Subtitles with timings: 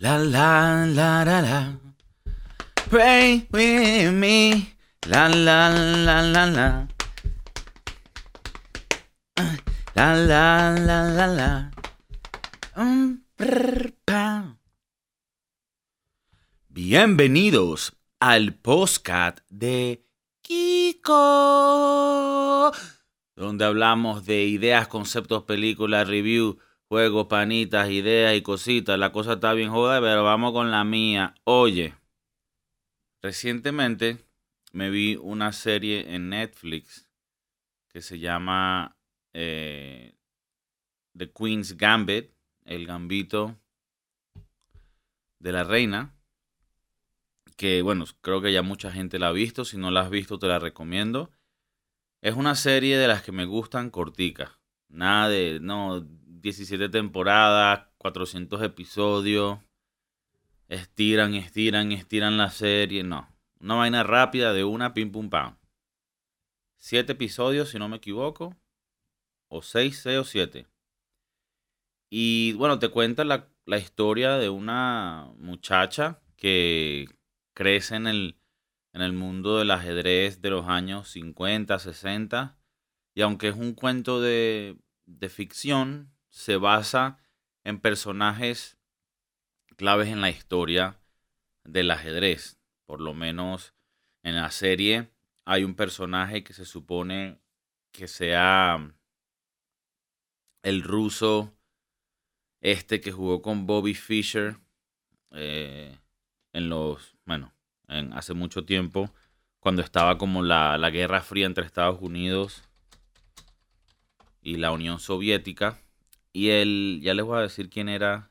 [0.00, 1.76] La la la la.
[2.88, 4.76] Pray with me.
[5.08, 6.86] La la la la la.
[9.96, 11.72] La la la la.
[12.76, 13.24] Um.
[16.68, 20.04] Bienvenidos al postcat de
[20.42, 21.10] Kiko,
[23.34, 28.98] donde hablamos de ideas, conceptos, películas, review, juegos, panitas, ideas y cositas.
[28.98, 31.34] La cosa está bien joda, pero vamos con la mía.
[31.44, 31.94] Oye,
[33.22, 34.18] recientemente
[34.72, 37.08] me vi una serie en Netflix
[37.88, 38.96] que se llama
[39.32, 40.14] eh,
[41.16, 42.30] The Queen's Gambit,
[42.64, 43.56] el gambito
[45.38, 46.18] de la reina
[47.58, 50.38] que bueno, creo que ya mucha gente la ha visto, si no la has visto
[50.38, 51.32] te la recomiendo.
[52.22, 56.06] Es una serie de las que me gustan corticas, nada de, no,
[56.40, 59.58] 17 temporadas, 400 episodios,
[60.68, 63.28] estiran, estiran, estiran la serie, no,
[63.60, 65.58] una vaina rápida de una pim pum pam.
[66.76, 68.56] Siete episodios, si no me equivoco,
[69.48, 70.66] o seis, seis o siete.
[72.10, 77.06] Y bueno, te cuenta la, la historia de una muchacha que
[77.54, 78.38] crece en el,
[78.92, 82.56] en el mundo del ajedrez de los años 50, 60,
[83.14, 87.18] y aunque es un cuento de, de ficción, se basa
[87.64, 88.78] en personajes
[89.76, 91.00] claves en la historia
[91.64, 92.58] del ajedrez.
[92.86, 93.74] Por lo menos
[94.22, 95.10] en la serie
[95.44, 97.40] hay un personaje que se supone
[97.92, 98.94] que sea
[100.62, 101.54] el ruso
[102.60, 104.58] este que jugó con Bobby Fischer
[105.30, 105.96] eh,
[106.52, 107.52] en los bueno,
[107.88, 109.12] en, hace mucho tiempo,
[109.60, 112.62] cuando estaba como la, la Guerra Fría entre Estados Unidos
[114.40, 115.78] y la Unión Soviética.
[116.32, 118.30] Y él, ya les voy a decir quién era,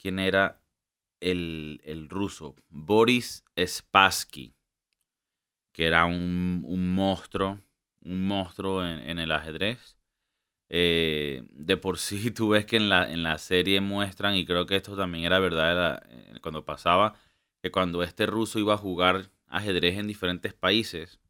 [0.00, 0.60] quién era
[1.20, 4.54] el, el ruso, Boris Spassky,
[5.72, 7.60] que era un, un monstruo,
[8.04, 9.96] un monstruo en, el ajedrez.
[10.68, 14.66] Eh, de por sí, tú ves que en la, en la serie muestran, y creo
[14.66, 17.14] que esto también era verdad eh, cuando pasaba,
[17.62, 21.20] que cuando este ruso iba a jugar ajedrez en diferentes países,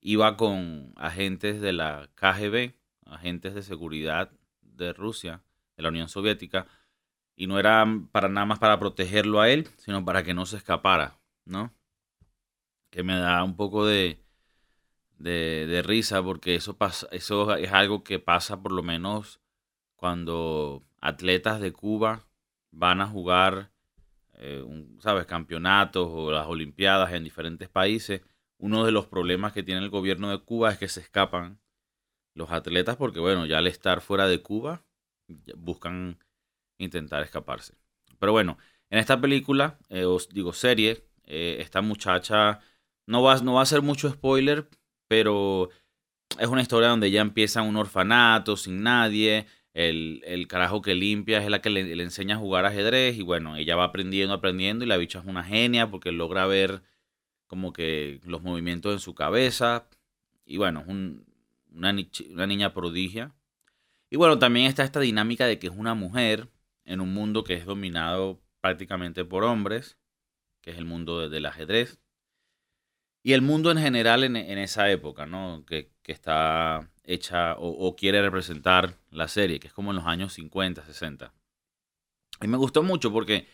[0.00, 2.74] iba con agentes de la KGB,
[3.06, 4.30] agentes de seguridad
[4.60, 5.42] de Rusia,
[5.76, 6.66] de la Unión Soviética,
[7.36, 10.56] y no era para nada más para protegerlo a él, sino para que no se
[10.56, 11.72] escapara, ¿no?
[12.90, 14.18] Que me da un poco de,
[15.18, 19.40] de, risa porque eso, pasa, eso es algo que pasa por lo menos
[19.96, 22.26] cuando atletas de Cuba
[22.70, 23.70] van a jugar
[24.34, 24.64] eh,
[25.00, 25.26] ¿sabes?
[25.26, 28.22] campeonatos o las Olimpiadas en diferentes países,
[28.58, 31.58] uno de los problemas que tiene el gobierno de Cuba es que se escapan
[32.36, 34.84] los atletas porque, bueno, ya al estar fuera de Cuba,
[35.56, 36.18] buscan
[36.78, 37.74] intentar escaparse.
[38.18, 38.58] Pero bueno,
[38.90, 42.60] en esta película, eh, os digo serie, eh, esta muchacha,
[43.06, 44.68] no va, no va a ser mucho spoiler,
[45.08, 45.70] pero
[46.38, 51.50] es una historia donde ya empieza un orfanato sin nadie, el, carajo que limpia es
[51.50, 54.96] la que le, enseña a jugar ajedrez y bueno, ella va aprendiendo, aprendiendo y la
[54.96, 56.82] bicha es una genia porque logra ver
[57.46, 59.86] como que los movimientos en su cabeza
[60.46, 60.88] y bueno, es
[61.76, 63.34] una, niña prodigia.
[64.10, 66.48] Y bueno, también está esta dinámica de que es una mujer
[66.84, 69.98] en un mundo que es dominado prácticamente por hombres,
[70.62, 71.98] que es el mundo del ajedrez.
[73.22, 75.64] Y el mundo en general en, esa época, ¿no?
[75.66, 80.84] Que, está hecha o, quiere representar la serie, que es como en los años 50,
[80.86, 81.34] 60.
[82.42, 83.48] Y me gustó mucho porque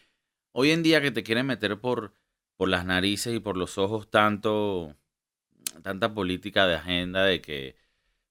[0.53, 2.15] hoy en día que te quieren meter por,
[2.59, 4.95] por las narices y por los ojos tanto,
[5.83, 7.82] tanta política de agenda de que,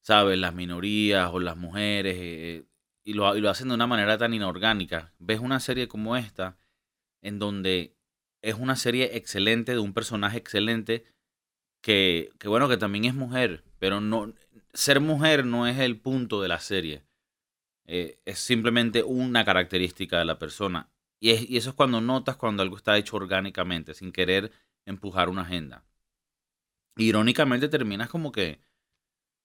[0.01, 0.38] ¿sabes?
[0.38, 2.66] Las minorías o las mujeres, eh,
[3.03, 5.13] y, lo, y lo hacen de una manera tan inorgánica.
[5.19, 6.57] Ves una serie como esta,
[7.22, 7.95] en donde
[8.41, 11.06] es una serie excelente de un personaje excelente
[11.81, 14.34] que, que bueno, que también es mujer, pero no,
[14.73, 17.03] ser mujer no es el punto de la serie.
[17.85, 20.89] Eh, es simplemente una característica de la persona.
[21.19, 24.51] Y, y, eso es cuando notas cuando algo está hecho orgánicamente, sin querer
[24.86, 25.83] empujar una agenda.
[26.97, 28.59] Irónicamente terminas como que,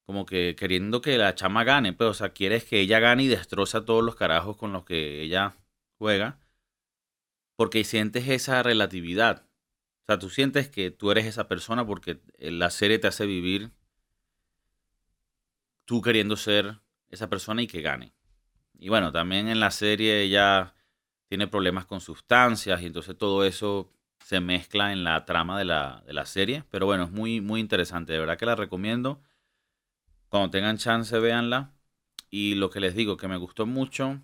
[0.07, 3.25] como que queriendo que la chama gane, pero pues, o sea, quieres que ella gane
[3.25, 5.57] y destroza todos los carajos con los que ella
[5.99, 6.39] juega,
[7.57, 9.47] porque sientes esa relatividad.
[10.03, 13.73] O sea, tú sientes que tú eres esa persona porque la serie te hace vivir
[15.85, 16.81] tú queriendo ser
[17.11, 18.13] esa persona y que gane.
[18.79, 20.75] Y bueno, también en la serie ella
[21.29, 26.03] tiene problemas con sustancias y entonces todo eso se mezcla en la trama de la,
[26.07, 26.65] de la serie.
[26.71, 28.13] Pero bueno, es muy, muy interesante.
[28.13, 29.23] De verdad que la recomiendo.
[30.37, 31.73] Cuando tengan chance, véanla.
[32.29, 34.21] Y lo que les digo, que me gustó mucho,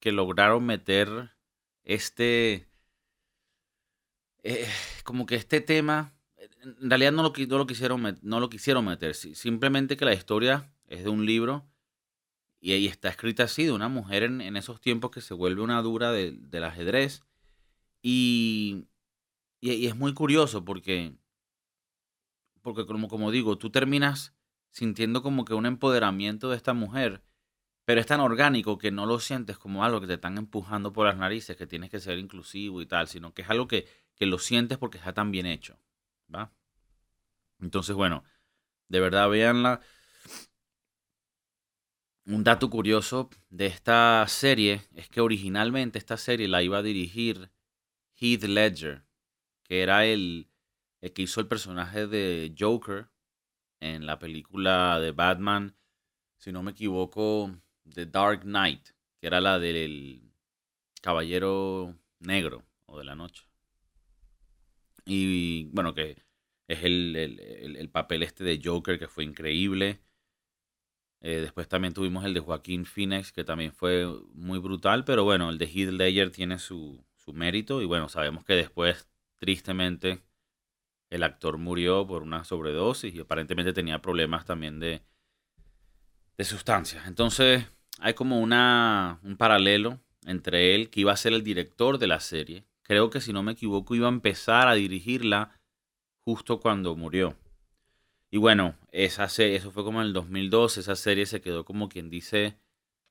[0.00, 1.36] que lograron meter
[1.84, 2.70] este,
[4.42, 4.66] eh,
[5.04, 6.14] como que este tema,
[6.62, 10.72] en realidad no lo, no lo, quisieron, no lo quisieron meter, simplemente que la historia
[10.86, 11.68] es de un libro
[12.58, 15.82] y ahí está escrita así, de una mujer en, esos tiempos que se vuelve una
[15.82, 17.24] dura del ajedrez.
[18.00, 18.86] Y,
[19.60, 21.14] y, es muy curioso porque,
[22.62, 24.34] porque como, como digo, tú terminas
[24.72, 27.22] sintiendo como que un empoderamiento de esta mujer,
[27.84, 31.06] pero es tan orgánico que no lo sientes como algo que te están empujando por
[31.06, 33.86] las narices, que tienes que ser inclusivo y tal, sino que es algo que,
[34.16, 35.78] que lo sientes porque está tan bien hecho.
[36.34, 36.50] ¿Va?
[37.60, 38.24] Entonces, bueno,
[38.88, 39.80] de verdad, véanla.
[42.24, 47.50] Un dato curioso de esta serie es que originalmente esta serie la iba a dirigir
[48.16, 49.04] Heath Ledger,
[49.64, 50.48] que era el,
[51.00, 53.11] el que hizo el personaje de Joker
[53.82, 55.74] en la película de Batman,
[56.38, 57.50] si no me equivoco,
[57.92, 58.90] The Dark Knight,
[59.20, 60.22] que era la del
[61.00, 63.44] Caballero Negro o de la Noche.
[65.04, 66.22] Y bueno, que
[66.68, 70.00] es el, el papel este de Joker que fue increíble.
[71.20, 75.50] Eh, después también tuvimos el de Joaquín Phoenix, que también fue muy brutal, pero bueno,
[75.50, 79.08] el de Heath Ledger tiene su, su mérito y bueno, sabemos que después,
[79.38, 80.22] tristemente,
[81.12, 85.02] el actor murió por una sobredosis y aparentemente tenía problemas también de,
[86.38, 87.06] de sustancias.
[87.06, 87.66] Entonces,
[87.98, 92.18] hay como una, un paralelo entre él, que iba a ser el director de la
[92.18, 92.64] serie.
[92.82, 95.60] Creo que si no me equivoco, iba a empezar a dirigirla
[96.24, 97.36] justo cuando murió.
[98.30, 102.08] Y bueno, esa eso fue como en el 2002, esa serie se quedó como quien
[102.08, 102.56] dice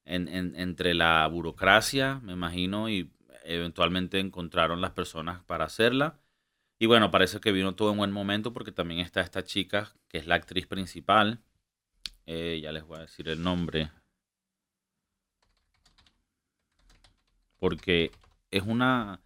[0.05, 3.11] en, entre la burocracia, me imagino, y
[3.43, 6.20] eventualmente encontraron las personas para hacerla.
[6.81, 10.17] Y bueno, parece que vino todo en buen momento porque también está esta chica, que
[10.17, 11.39] es la actriz principal.
[12.25, 13.91] Eh, ya les voy a decir el nombre.
[17.59, 18.11] Porque
[18.49, 19.21] es una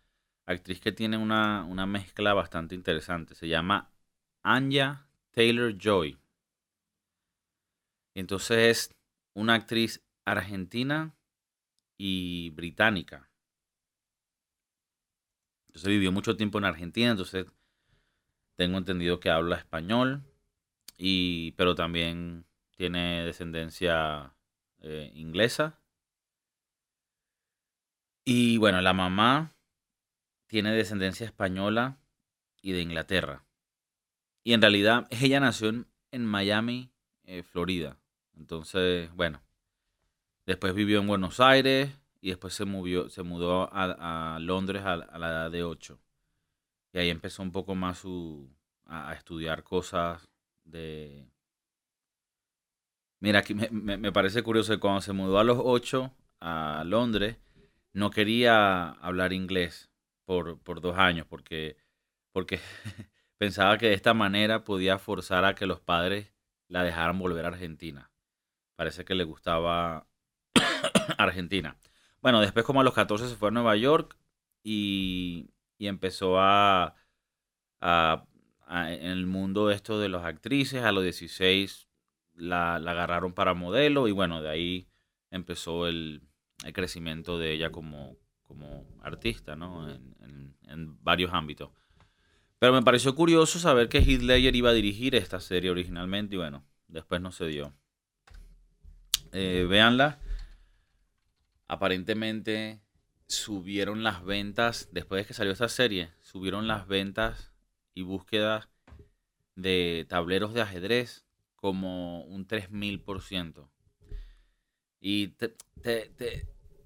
[0.46, 3.36] actriz que tiene una, una mezcla bastante interesante.
[3.36, 3.90] Se llama
[4.44, 6.18] Anya Taylor Joy.
[8.16, 8.96] Entonces es
[9.34, 11.16] una actriz argentina
[11.98, 13.30] y británica.
[15.76, 17.48] Entonces vivió mucho tiempo en Argentina, entonces
[18.56, 20.24] tengo entendido que habla español,
[20.98, 22.46] y, pero también
[22.78, 24.34] tiene descendencia
[24.80, 25.82] eh, inglesa.
[28.24, 29.54] Y bueno, la mamá
[30.48, 32.00] tiene descendencia española
[32.62, 33.44] y de Inglaterra.
[34.46, 35.74] Y en realidad ella nació
[36.12, 36.90] en, Miami,
[37.26, 38.00] eh, Florida.
[38.38, 39.42] Entonces, bueno,
[40.46, 41.90] después vivió en Buenos Aires
[42.26, 46.00] y después se, movió, se mudó a, Londres a, la edad de 8.
[46.94, 48.50] Y ahí empezó un poco más su,
[48.86, 50.28] a, estudiar cosas
[50.64, 51.30] de...
[53.20, 57.38] Mira, aquí me, me, parece curioso que cuando se mudó a los 8 a Londres,
[57.94, 59.92] no quería hablar inglés
[60.26, 61.78] por, por dos años, porque,
[62.32, 62.60] porque
[63.38, 66.34] Pensaba que de esta manera podía forzar a que los padres
[66.70, 68.10] la dejaran volver a Argentina.
[68.76, 70.08] Parece que le gustaba
[71.20, 71.78] Argentina.
[72.26, 74.18] Bueno, después como a los 14 se fue a Nueva York
[74.64, 76.96] y, empezó a,
[77.80, 80.82] en el mundo esto de las actrices.
[80.82, 81.88] A los 16
[82.34, 84.88] la, agarraron para modelo y bueno, de ahí
[85.30, 86.24] empezó el,
[86.74, 89.88] crecimiento de ella como, como artista, ¿no?
[89.88, 91.70] en varios ámbitos.
[92.58, 96.40] Pero me pareció curioso saber que Heath Ledger iba a dirigir esta serie originalmente y
[96.40, 97.72] bueno, después no se dio.
[99.32, 100.18] Eh, véanla.
[101.68, 102.82] Aparentemente
[103.28, 107.52] subieron las ventas, después de que salió esta serie, subieron las ventas
[107.94, 108.70] y búsquedas
[109.56, 113.70] de tableros de ajedrez como un 3000%.
[115.00, 116.12] Y te, te,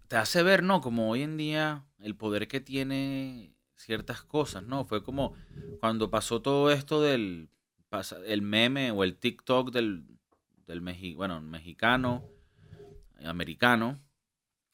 [0.07, 0.81] te, hace ver, ¿no?
[0.81, 4.86] Como hoy en día el poder que tiene ciertas cosas, ¿no?
[4.86, 5.36] Fue como
[5.79, 7.50] cuando pasó todo esto del
[8.27, 10.05] el meme o el TikTok del,
[10.67, 10.81] del
[11.15, 12.24] bueno, mexicano,
[13.24, 14.00] americano,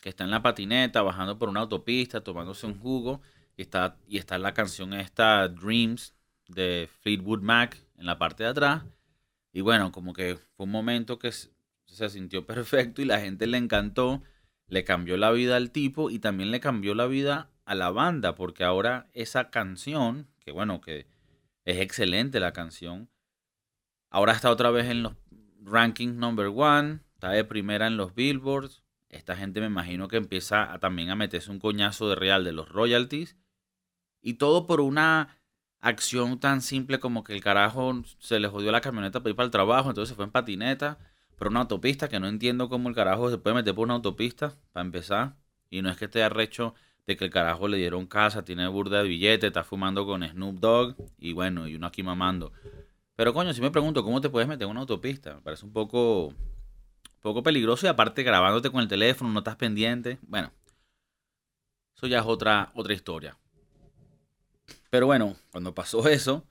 [0.05, 3.23] que está en la patineta, bajando por una autopista, tomándose un jugo,
[3.57, 6.13] y está, y está la canción esta Dreams
[6.47, 8.83] de Fleetwood Mac en la parte de atrás.
[9.51, 11.49] Y bueno, como que fue un momento que se,
[12.11, 14.21] sintió perfecto y la gente le encantó,
[14.67, 18.35] le cambió la vida al tipo y también le cambió la vida a la banda,
[18.35, 21.07] porque ahora esa canción, que bueno, que
[21.63, 23.09] es excelente la canción,
[24.11, 25.13] ahora está otra vez en los
[25.63, 28.84] rankings number one, está de primera en los billboards.
[29.15, 32.51] Esta gente me imagino que empieza a, también a meterse un coñazo de real de
[32.51, 33.37] los royalties.
[34.21, 35.37] Y todo por una
[35.81, 39.45] acción tan simple como que el carajo se le jodió la camioneta para ir para
[39.45, 40.97] el trabajo, entonces se fue en patineta
[41.37, 44.55] por una autopista que no entiendo cómo el carajo se puede meter por una autopista
[44.71, 45.35] para empezar.
[45.69, 46.73] Y no es que esté arrecho
[47.05, 50.59] de que el carajo le dieron casa, tiene burda de billete, está fumando con Snoop
[50.59, 52.51] Dogg y bueno, y uno aquí mamando.
[53.15, 55.35] Pero coño, si me pregunto, ¿cómo te puedes meter en una autopista?
[55.35, 56.33] Me parece un poco,
[57.25, 60.19] poco peligroso y aparte grabándote con el teléfono, no estás pendiente.
[60.21, 60.53] Bueno,
[61.95, 63.35] eso ya es otra, otra historia.
[64.91, 66.45] Pero bueno, cuando pasó eso,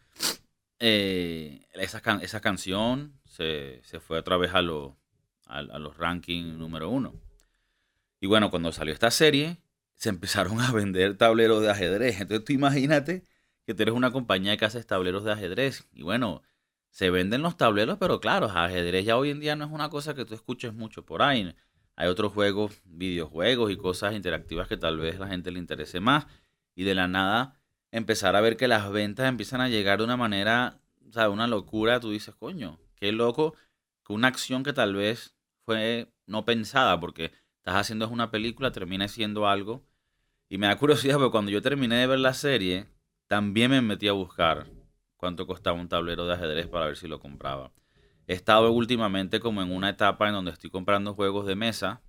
[0.81, 7.15] eh, esa, esa, canción se, fue otra vez a, a, los rankings número uno.
[8.21, 9.59] Y bueno, cuando salió esta serie,
[9.95, 12.21] se empezaron a vender tableros de ajedrez.
[12.21, 13.23] Entonces tú imagínate
[13.65, 15.87] que tú eres una compañía que hace tableros de ajedrez.
[15.93, 16.43] Y bueno,
[16.95, 20.15] se venden los tableros, pero claro, ajedrez ya hoy en día no es una cosa
[20.15, 21.53] que tú escuches mucho por ahí.
[21.97, 26.29] Hay otros juegos, videojuegos y cosas interactivas que tal vez la gente le interese más.
[26.77, 27.61] Y de la nada
[27.91, 31.49] empezar a ver que las ventas empiezan a llegar de una manera, o sea, una
[31.49, 31.99] locura.
[31.99, 33.57] Tú dices, coño, qué loco
[34.07, 35.35] que una acción que tal vez
[35.65, 39.85] fue no pensada, porque estás haciendo una película, termina siendo algo.
[40.49, 42.87] Y me da curiosidad, porque cuando yo terminé de ver la serie,
[43.27, 44.69] también me metí a buscar
[45.25, 47.73] cuánto costaba un tablero de ajedrez para ver si lo compraba.
[48.27, 52.03] He estado últimamente como en una etapa en donde estoy comprando juegos de mesa.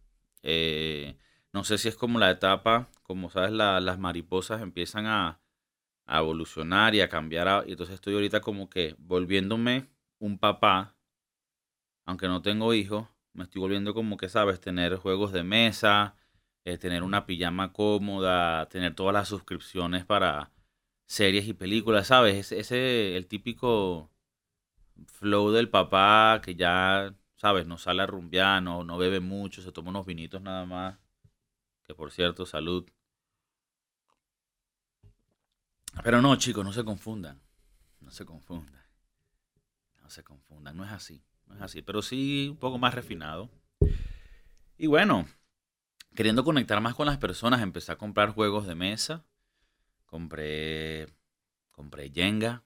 [0.44, 1.18] Eh,
[1.54, 5.40] no sé si es como la etapa, como sabes, las mariposas empiezan a,
[6.10, 7.64] evolucionar y a cambiar.
[7.68, 9.88] y entonces estoy ahorita como que volviéndome
[10.20, 10.98] un papá,
[12.04, 16.16] aunque no tengo hijos, me estoy volviendo como que, sabes, tener juegos de mesa,
[16.66, 20.52] eh, tener una pijama cómoda, tener todas las suscripciones para
[21.06, 22.52] series y películas, ¿sabes?
[22.52, 24.12] Ese, el típico
[25.08, 27.68] flow del papá que ya, ¿sabes?
[27.68, 30.98] No sale a rumbear, no, no bebe mucho, se toma unos vinitos nada más.
[31.84, 32.86] Que por cierto, salud.
[36.04, 37.42] Pero no, chicos, no se confundan.
[38.02, 38.84] No se confundan.
[40.02, 40.76] No se confundan.
[40.76, 41.24] No es así.
[41.48, 41.82] No es así.
[41.82, 43.50] Pero sí un poco más refinado.
[44.78, 45.26] Y bueno,
[46.16, 49.26] queriendo conectar más con las personas, empecé a comprar juegos de mesa.
[50.16, 51.08] Compré.
[51.72, 52.64] Compré Jenga.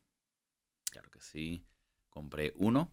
[0.92, 1.66] Claro que sí.
[2.12, 2.92] Compré uno.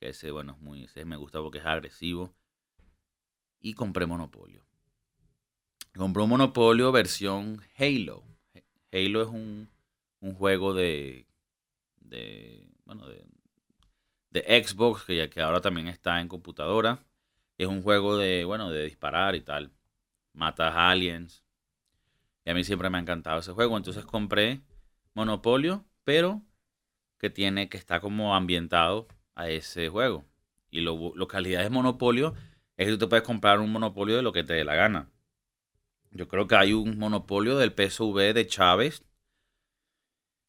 [0.00, 0.82] Que ese, bueno, es muy.
[0.82, 2.34] Ese me gusta porque es agresivo.
[3.60, 4.66] Y compré Monopolio.
[5.94, 8.24] Compré un Monopolio versión Halo.
[8.90, 9.70] Halo es un,
[10.34, 11.28] juego de,
[12.00, 13.24] de, bueno, de,
[14.30, 17.04] de Xbox, que, ya, que ahora también está en computadora.
[17.56, 19.70] Es un juego de, bueno, de disparar y tal.
[20.32, 21.45] Matas aliens.
[22.46, 23.76] Y a mí siempre me ha encantado ese juego.
[23.76, 24.62] Entonces compré
[25.12, 26.42] Monopolio, pero
[27.18, 30.24] que tiene, que está como ambientado a ese juego.
[30.70, 32.32] Y lo, lo calidad de Monopolio
[32.78, 35.10] es que tú te puedes comprar un Monopolio de lo que te dé la gana.
[36.16, 39.04] Yo creo que hay un monopolio del PSV de Chávez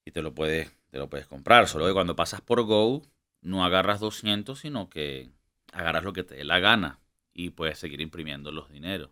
[0.06, 1.68] y te lo puedes, te lo puedes comprar.
[1.68, 3.02] Solo que cuando pasas por Go
[3.42, 5.30] no agarras 200, sino que
[5.74, 7.02] agarras lo que te dé la gana
[7.34, 9.12] y puedes seguir imprimiendo los dineros.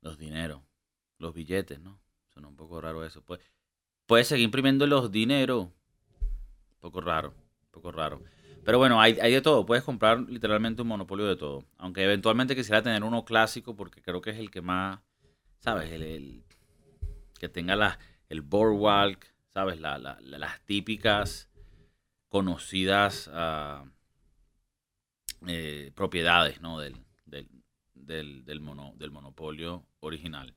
[0.00, 0.62] Los dineros,
[1.20, 2.00] los billetes, ¿no?
[2.30, 3.22] Suena un poco raro eso.
[3.22, 3.40] Pues,
[4.06, 5.66] puedes seguir imprimiendo los dineros.
[5.66, 8.22] Un poco raro, un poco raro.
[8.64, 9.64] Pero bueno, hay, de todo.
[9.64, 11.64] Puedes comprar literalmente un monopolio de todo.
[11.78, 15.00] Aunque eventualmente quisiera tener uno clásico porque creo que es el que más,
[15.60, 15.90] ¿sabes?
[15.92, 16.42] El,
[17.38, 17.98] que tenga la,
[18.28, 19.80] el boardwalk, ¿sabes?
[19.80, 21.48] las típicas
[22.28, 23.84] conocidas ah,
[25.46, 26.78] eh, propiedades, ¿no?
[26.78, 27.48] Del, del,
[27.94, 28.62] del, del,
[28.96, 30.54] del monopolio original.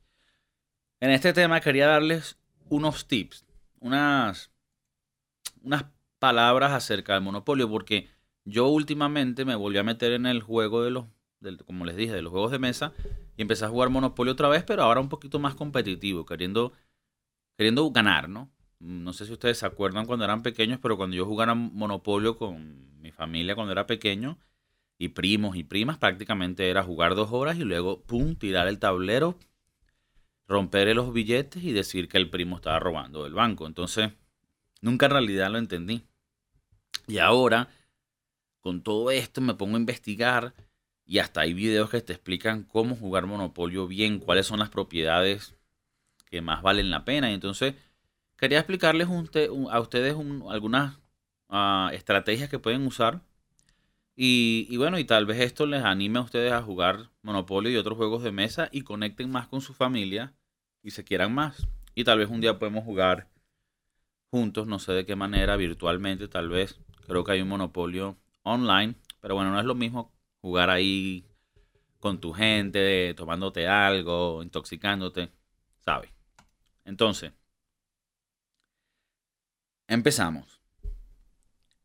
[1.04, 3.46] En este tema quería darles unos tips,
[3.82, 4.54] unas,
[5.62, 5.84] unas
[6.18, 8.08] palabras acerca del monopolio, porque
[8.46, 11.08] yo últimamente me volví a meter en el juego de los,
[11.66, 12.94] como les dije, de los juegos de mesa
[13.36, 16.72] y empecé a jugar monopolio otra vez, pero ahora un poquito más competitivo, queriendo,
[17.58, 18.50] queriendo ganar, ¿no?
[18.80, 23.02] No sé si ustedes se acuerdan cuando eran pequeños, pero cuando yo jugaba monopolio con
[23.02, 24.40] mi familia cuando era pequeño,
[24.98, 29.38] y primos y primas, prácticamente era jugar dos horas y luego, pum, tirar el tablero,
[30.48, 33.68] romper los billetes y decir que el primo estaba robando del banco.
[33.68, 34.12] Entonces,
[34.82, 36.04] nunca en realidad lo entendí.
[37.08, 37.70] Y ahora,
[38.60, 40.54] con todo esto, me pongo a investigar
[41.06, 45.56] y hasta hay videos que te explican cómo jugar Monopolio bien, cuáles son las propiedades
[46.30, 47.30] que más valen la pena.
[47.32, 47.76] Y entonces,
[48.38, 49.08] quería explicarles
[49.70, 50.16] a ustedes
[50.50, 51.00] algunas
[51.50, 53.22] ah, estrategias que pueden usar.
[54.16, 57.98] Y, bueno, y tal vez esto les anime a ustedes a jugar Monopolio y otros
[57.98, 60.36] juegos de mesa y conecten más con su familia
[60.84, 61.68] y se quieran más.
[61.96, 63.30] Y tal vez un día podemos jugar
[64.30, 66.80] juntos, no sé de qué manera, virtualmente tal vez.
[67.08, 71.26] Creo que hay un monopolio online, pero bueno, no es lo mismo jugar ahí
[72.00, 75.32] con tu gente, tomándote algo, intoxicándote,
[75.80, 76.12] ¿sabes?
[76.86, 77.32] Entonces,
[79.88, 80.60] empezamos.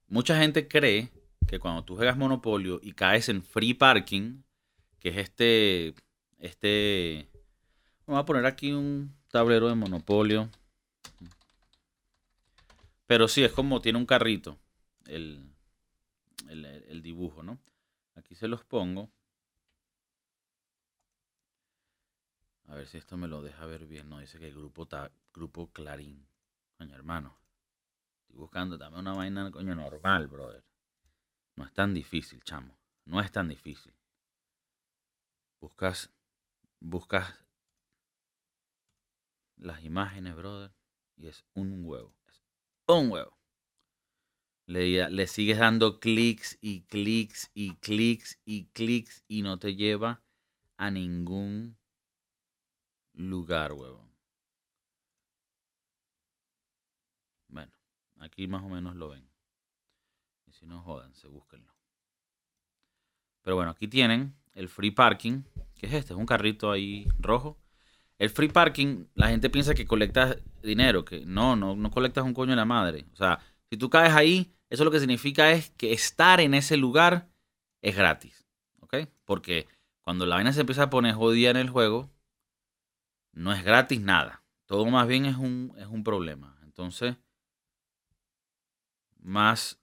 [0.08, 1.10] Mucha gente cree
[1.48, 4.42] que cuando tú juegas Monopolio y caes en free parking,
[5.00, 5.94] que es este,
[6.38, 7.28] este
[8.08, 10.48] Vamos a poner aquí un tablero de monopolio.
[13.06, 14.58] Pero sí, es como tiene un carrito
[15.04, 15.46] el,
[16.48, 17.58] el, dibujo, ¿no?
[18.14, 19.10] Aquí se los pongo.
[22.68, 24.08] A ver si esto me lo deja ver bien.
[24.08, 26.26] No, dice que el grupo, está grupo Clarín.
[26.78, 27.38] Coño, hermano.
[28.22, 30.64] Estoy buscando también una vaina, coño, normal, brother.
[31.58, 32.78] No es tan difícil, chamo.
[33.04, 33.92] No es tan difícil.
[35.60, 36.08] Buscas,
[36.78, 37.34] buscas
[39.56, 40.72] las imágenes, brother.
[41.16, 42.14] Y es un huevo.
[42.28, 42.44] Es
[42.86, 43.36] un huevo.
[44.66, 50.22] Le, le sigues dando clics y clics y clics y clics y no te lleva
[50.76, 51.76] a ningún
[53.14, 54.14] lugar, huevón.
[57.48, 57.72] Bueno,
[58.20, 59.27] aquí más o menos lo ven.
[60.48, 61.72] Y si no jodan, se búsquenlo.
[63.42, 65.42] Pero bueno, aquí tienen el free parking.
[65.74, 66.12] ¿Qué es este?
[66.12, 67.58] Es un carrito ahí rojo.
[68.18, 72.34] El free parking, la gente piensa que colectas dinero, que no, no, no colectas un
[72.34, 73.06] coño de la madre.
[73.12, 73.40] O sea,
[73.70, 77.28] si tú caes ahí, eso lo que significa es que estar en ese lugar
[77.80, 78.46] es gratis.
[78.80, 78.96] ¿Ok?
[79.24, 79.68] Porque
[80.00, 82.10] cuando la vaina se empieza a poner jodida en el juego,
[83.32, 84.42] no es gratis nada.
[84.66, 86.58] Todo más bien es un, es un problema.
[86.64, 87.16] Entonces,
[89.20, 89.80] más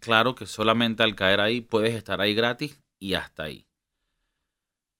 [0.00, 3.66] claro que solamente al caer ahí puedes estar ahí gratis y hasta ahí.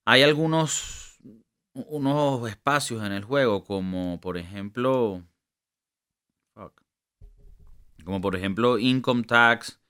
[0.05, 1.19] Hay algunos
[1.75, 5.23] unos espacios en el juego como por ejemplo
[8.05, 9.81] como por ejemplo income tax,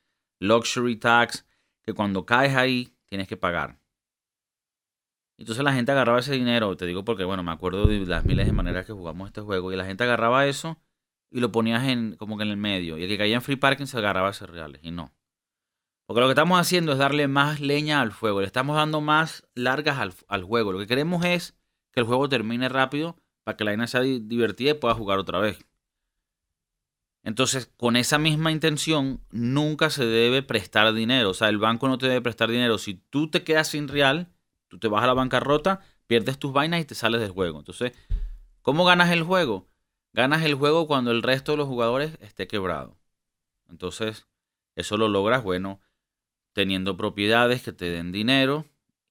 [0.40, 1.46] luxury tax,
[1.82, 3.78] que cuando caes ahí tienes que pagar.
[5.38, 8.46] Entonces la gente agarraba ese dinero, te digo porque bueno, me acuerdo de las miles
[8.46, 10.78] de maneras que jugamos este juego y la gente agarraba eso
[11.30, 13.56] y lo ponías en como que en el medio y el que caía en free
[13.56, 15.12] parking se agarraba ese reales y no.
[16.06, 19.46] Porque lo que estamos haciendo es darle más leña al fuego, le estamos dando más
[19.54, 20.72] largas al, al juego.
[20.72, 21.56] Lo que queremos es
[21.92, 25.38] que el juego termine rápido para que la vaina sea divertida y pueda jugar otra
[25.38, 25.58] vez.
[27.26, 31.30] Entonces, con esa misma intención, nunca se debe prestar dinero.
[31.30, 32.78] O sea, el banco no te debe prestar dinero.
[32.78, 34.28] Si tú te quedas sin real,
[34.68, 37.58] tú te vas a la bancarrota, pierdes tus vainas y te sales del juego.
[37.58, 37.92] Entonces,
[38.62, 39.66] ¿cómo ganas el juego?
[40.16, 42.96] Ganas el juego cuando el resto de los jugadores esté quebrado.
[43.68, 44.26] Entonces,
[44.74, 45.78] eso lo logras, bueno,
[46.54, 48.64] teniendo propiedades que te den dinero.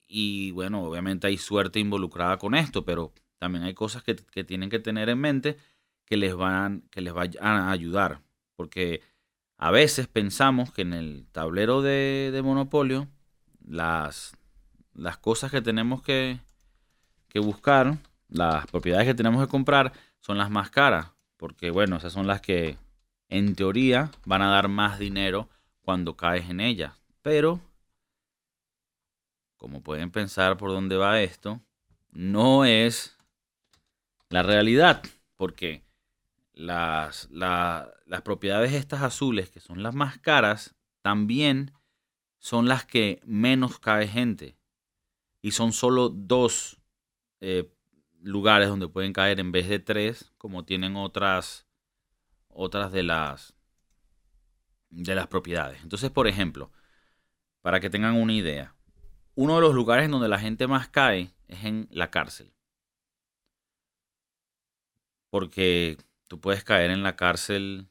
[0.07, 4.71] Y bueno, obviamente hay suerte involucrada con esto, pero también hay cosas que, que tienen
[4.71, 5.57] que tener en mente
[6.05, 8.21] que les van, que les vayan a ayudar.
[8.55, 9.03] Porque
[9.57, 13.07] a veces pensamos que en el tablero de, Monopolio
[13.63, 14.35] las,
[14.95, 16.39] las cosas que tenemos que,
[17.27, 19.93] que buscar, las propiedades que tenemos que comprar,
[20.25, 21.11] son las más caras.
[21.37, 22.79] Porque bueno, esas son las que
[23.29, 25.49] en teoría van a dar más dinero
[25.81, 26.93] cuando caes en ellas.
[27.21, 27.59] Pero,
[29.55, 31.61] como pueden pensar por dónde va esto,
[32.11, 33.19] no es
[34.29, 35.03] la realidad.
[35.35, 35.83] Porque
[36.53, 41.71] las, las propiedades estas azules, que son las más caras, también
[42.39, 44.57] son las que menos cae gente.
[45.43, 46.79] Y son solo dos
[47.41, 47.74] eh,
[48.25, 51.67] lugares donde pueden caer en vez de tres, como tienen otras,
[52.49, 53.53] otras de las,
[54.89, 55.81] de las propiedades.
[55.83, 56.71] Entonces, por ejemplo,
[57.61, 58.75] para que tengan una idea,
[59.35, 62.53] uno de los lugares donde la gente más cae es en la cárcel.
[65.29, 67.87] Porque Tú puedes caer en la cárcel,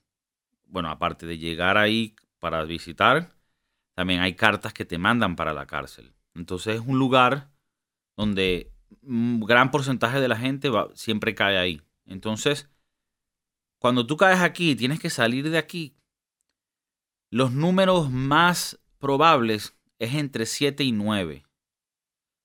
[0.67, 3.31] bueno, aparte de llegar ahí para visitar,
[3.95, 6.15] también hay cartas que te mandan para la cárcel.
[6.35, 7.51] Entonces es un lugar
[8.17, 11.83] donde un gran porcentaje de la gente va, siempre cae ahí.
[12.07, 12.69] Entonces,
[13.79, 15.97] cuando tú caes aquí, tienes que salir de aquí.
[17.31, 21.45] Los números más probables es entre 7 y 9.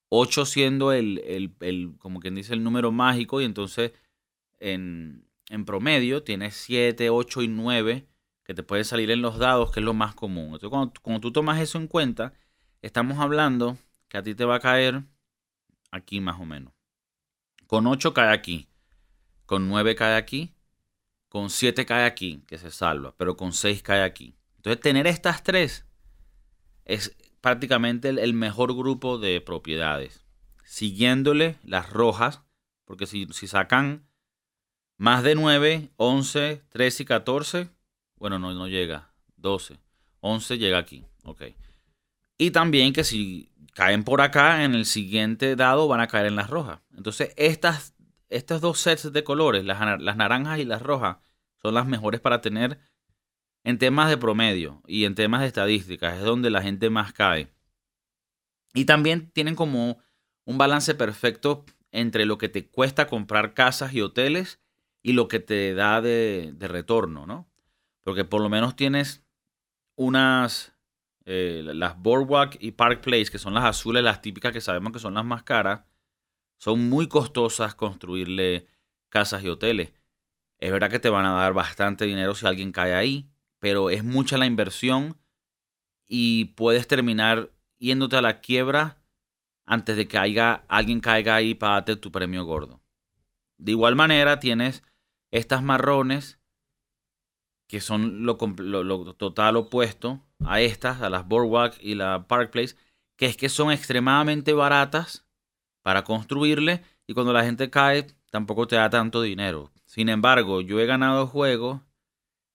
[0.10, 3.42] 8 siendo el, el, el, como quien dice, el número mágico.
[3.42, 3.94] Y entonces
[4.60, 8.08] en, en promedio tienes 7, 8 y 9
[8.44, 10.56] que te pueden salir en los dados, que es lo más común.
[10.56, 10.70] Entonces,
[11.02, 12.34] cuando, tú tomas eso en cuenta,
[12.82, 15.04] estamos hablando que a ti te va a caer
[15.91, 16.73] aquí más o menos.
[17.67, 18.67] Con 8 cae aquí,
[19.45, 20.54] con 9 cae aquí,
[21.28, 24.36] con 7 cae aquí, que se salva, pero con 6 cae aquí.
[24.58, 25.86] Entonces, tener estas tres
[26.86, 30.25] es prácticamente el, mejor grupo de propiedades.
[30.65, 32.41] Siguiéndole las rojas,
[32.86, 34.10] porque si, si sacan
[34.97, 37.69] más de 9, 11, 13 y 14.
[38.17, 39.13] Bueno, no, no llega.
[39.38, 39.80] 12.
[40.19, 41.06] 11 llega aquí.
[41.23, 41.43] Ok.
[42.38, 43.49] Y también que si
[43.80, 46.82] caen por acá, en el siguiente dado van a caer en las rojas.
[46.98, 47.96] Entonces, estas,
[48.28, 51.20] estos dos sets de colores, las, las naranjas y las rojas,
[51.62, 52.78] son las mejores para tener
[53.63, 56.18] en temas de promedio y en temas de estadísticas.
[56.18, 57.54] Es donde la gente más cae.
[58.74, 60.00] Y también tienen como
[60.44, 64.60] un balance perfecto entre lo que te cuesta comprar casas y hoteles
[65.02, 67.50] y lo que te da de, retorno, ¿no?
[68.02, 69.24] Porque por lo menos tienes
[69.96, 70.74] unas,
[71.32, 74.98] eh, las Boardwalk y Park Place, que son las azules, las típicas que sabemos que
[74.98, 75.82] son las más caras,
[76.58, 78.65] son muy costosas construirle
[79.10, 79.94] casas y hoteles.
[80.58, 84.04] Es verdad que te van a dar bastante dinero si alguien cae ahí, pero es
[84.04, 85.20] mucha la inversión
[86.08, 88.98] y puedes terminar yéndote a la quiebra
[89.68, 92.82] antes de que alguien caiga ahí para darte tu premio gordo.
[93.60, 94.82] De igual manera tienes
[95.30, 96.38] estas marrones
[97.69, 102.75] que son lo, lo, total opuesto a estas, a las Boardwalk y la Park Place,
[103.15, 105.27] que es que son extremadamente baratas
[105.84, 109.71] para construirle y cuando la gente cae tampoco te da tanto dinero.
[109.86, 111.82] Sin embargo, yo he ganado juegos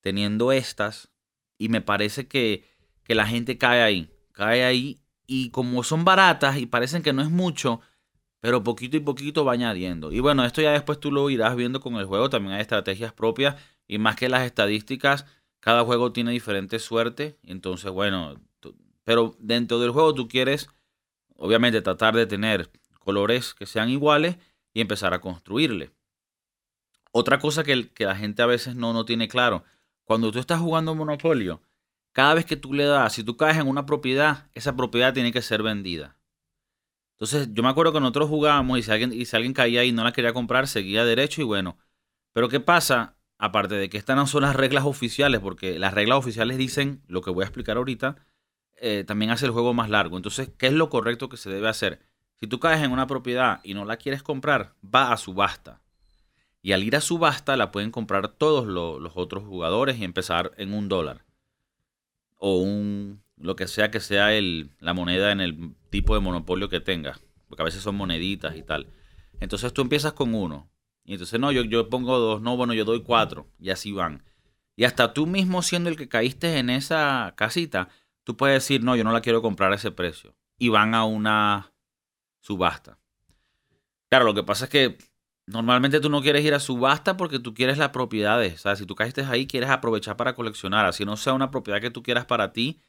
[0.01, 1.13] teniendo estas
[1.59, 2.69] y me parece que,
[3.05, 7.23] que la gente cae ahí, cae ahí y como son baratas y parecen que no
[7.23, 7.81] es mucho,
[8.41, 10.11] pero poquito y poquito va añadiendo.
[10.11, 13.13] Y bueno, esto ya después tú lo irás viendo con el juego, también hay estrategias
[13.13, 13.55] propias
[13.87, 15.27] y más que las estadísticas,
[15.61, 18.41] cada juego tiene diferente suerte, entonces bueno,
[19.05, 20.69] pero dentro del juego tú quieres
[21.37, 24.37] obviamente tratar de tener colores que sean iguales
[24.73, 25.93] y empezar a construirle.
[27.13, 29.65] Otra cosa que, que la gente a veces no, no tiene claro,
[30.05, 31.63] cuando tú estás jugando Monopolio,
[32.13, 35.33] cada vez que tú le das, si tú caes en una propiedad, esa propiedad tiene
[35.33, 36.17] que ser vendida.
[37.15, 39.93] Entonces, yo me acuerdo que nosotros jugábamos y si alguien, y si alguien caía y
[39.93, 41.79] no la quería comprar, seguía derecho y bueno.
[42.33, 43.14] Pero ¿qué pasa?
[43.39, 47.21] Aparte de que estas no son las reglas oficiales, porque las reglas oficiales dicen lo
[47.21, 48.17] que voy a explicar ahorita,
[48.77, 50.17] eh, también hace el juego más largo.
[50.17, 52.01] Entonces, ¿qué es lo correcto que se debe hacer?
[52.41, 55.81] Si tú caes en una propiedad y no la quieres comprar, va a subasta.
[56.63, 60.73] Y al ir a subasta la pueden comprar todos los otros jugadores y empezar en
[60.73, 61.25] un dólar
[62.39, 66.69] o un lo que sea que sea el, la moneda en el tipo de monopolio
[66.69, 68.87] que tengas, porque a veces son moneditas y tal.
[69.41, 70.71] Entonces tú empiezas con uno,
[71.05, 74.25] y entonces no, yo, yo pongo dos, no, bueno, yo doy cuatro, y así van.
[74.77, 77.89] Y hasta tú mismo siendo el que caíste en esa casita,
[78.25, 80.35] tú puedes decir, no, yo no la quiero comprar a ese precio.
[80.59, 81.73] Y van a una
[82.41, 82.99] subasta.
[84.09, 84.99] Claro, lo que pasa es que
[85.47, 88.55] Normalmente tú no quieres ir a subasta porque tú quieres las propiedades.
[88.55, 90.87] O sea, si tú caíste ahí, quieres aprovechar para coleccionar.
[90.87, 92.81] Así no sea una propiedad que tú quieras para ti,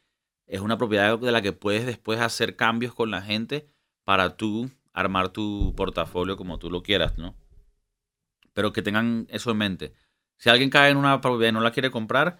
[0.48, 3.68] es una propiedad de la que puedes después hacer cambios con la gente
[4.06, 7.36] para tú armar tu portafolio como tú lo quieras, ¿no?
[8.56, 9.94] Pero que tengan eso en mente.
[10.38, 12.40] Si alguien cae en una propiedad y no la quiere comprar,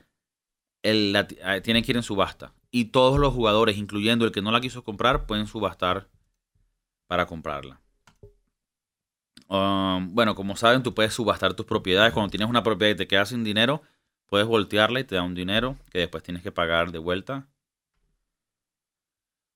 [0.82, 2.54] él eh, tiene que ir en subasta.
[2.72, 6.10] Y todos los jugadores, incluyendo el que no la quiso comprar, pueden subastar
[7.08, 7.82] para comprarla.
[9.48, 12.14] Um, bueno, como saben, tú puedes subastar tus propiedades.
[12.14, 13.82] Cuando tienes una propiedad y te quedas sin dinero,
[14.26, 17.48] puedes voltearla y te da un dinero que después tienes que pagar de vuelta.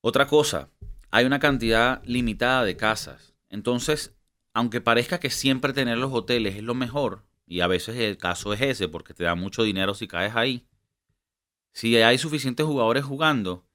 [0.01, 0.69] Otra cosa,
[1.09, 3.33] hay una cantidad limitada de casas.
[3.49, 4.15] Entonces,
[4.59, 8.51] aunque parezca que siempre tener los hoteles es lo mejor, y a veces el caso
[8.51, 10.67] es ese, porque te da mucho dinero si caes ahí,
[11.71, 13.65] si hay suficientes jugadores jugando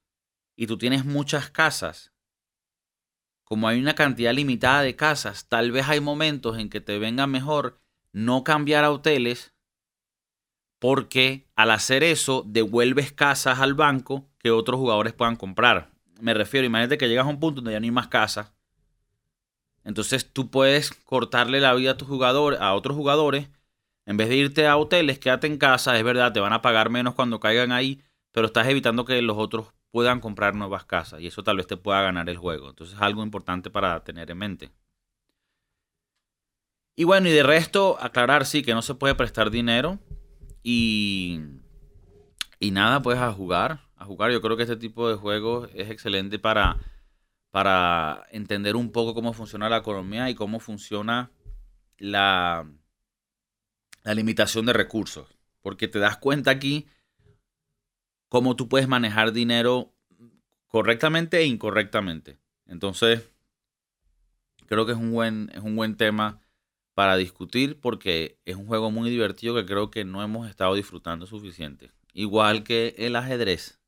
[0.55, 2.13] y tú tienes muchas casas,
[3.45, 7.27] como hay una cantidad limitada de casas, tal vez hay momentos en que te venga
[7.27, 7.81] mejor
[8.13, 9.55] no cambiar a hoteles
[10.79, 15.93] porque al hacer eso devuelves casas al banco que otros jugadores puedan comprar.
[16.21, 18.53] Me refiero, imagínate que llegas a un punto donde ya no hay más casas.
[19.85, 23.49] Entonces tú puedes cortarle la vida a tus jugadores, a otros jugadores.
[24.07, 25.97] En vez de irte a hoteles, quédate en casa.
[25.97, 29.37] Es verdad, te van a pagar menos cuando caigan ahí, pero estás evitando que los
[29.39, 32.71] otros puedan comprar nuevas casas y eso tal vez te pueda ganar el juego.
[32.71, 34.73] Entonces es algo importante para tener en mente.
[36.97, 39.99] Y bueno, y de resto, aclarar, sí, que no se puede prestar dinero
[40.63, 41.41] y,
[42.59, 44.33] y nada, pues a jugar, a jugar.
[44.33, 46.79] Yo creo que este tipo de juegos es excelente para,
[47.55, 51.31] para entender un poco cómo funciona la economía y cómo funciona
[51.99, 52.69] la,
[54.03, 55.39] la limitación de recursos.
[55.63, 56.89] Porque te das cuenta aquí
[58.29, 59.95] cómo tú puedes manejar dinero
[60.67, 62.41] correctamente e incorrectamente.
[62.67, 63.23] Entonces,
[64.67, 66.41] creo que es un buen, es un buen tema
[66.93, 71.25] para discutir porque es un juego muy divertido que creo que no hemos estado disfrutando
[71.29, 71.93] suficiente.
[72.15, 73.81] Igual que el ajedrez.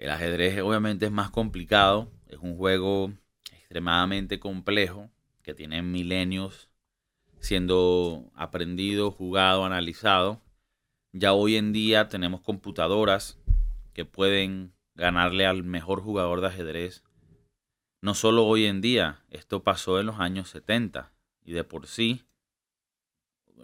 [0.00, 3.12] El ajedrez obviamente es más complicado, es un juego
[3.52, 5.10] extremadamente complejo
[5.42, 6.70] que tiene milenios
[7.38, 10.40] siendo aprendido, jugado, analizado.
[11.12, 13.38] Ya hoy en día tenemos computadoras
[13.92, 17.04] que pueden ganarle al mejor jugador de ajedrez.
[18.00, 21.12] No solo hoy en día, esto pasó en los años 70
[21.44, 22.24] y de por sí.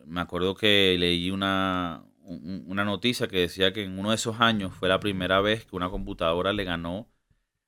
[0.05, 4.75] Me acuerdo que leí una, una noticia que decía que en uno de esos años
[4.75, 7.09] fue la primera vez que una computadora le ganó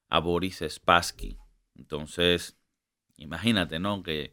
[0.08, 1.38] a Boris Spassky.
[1.76, 2.58] Entonces,
[3.18, 4.02] Imagínate, ¿no?
[4.02, 4.32] Que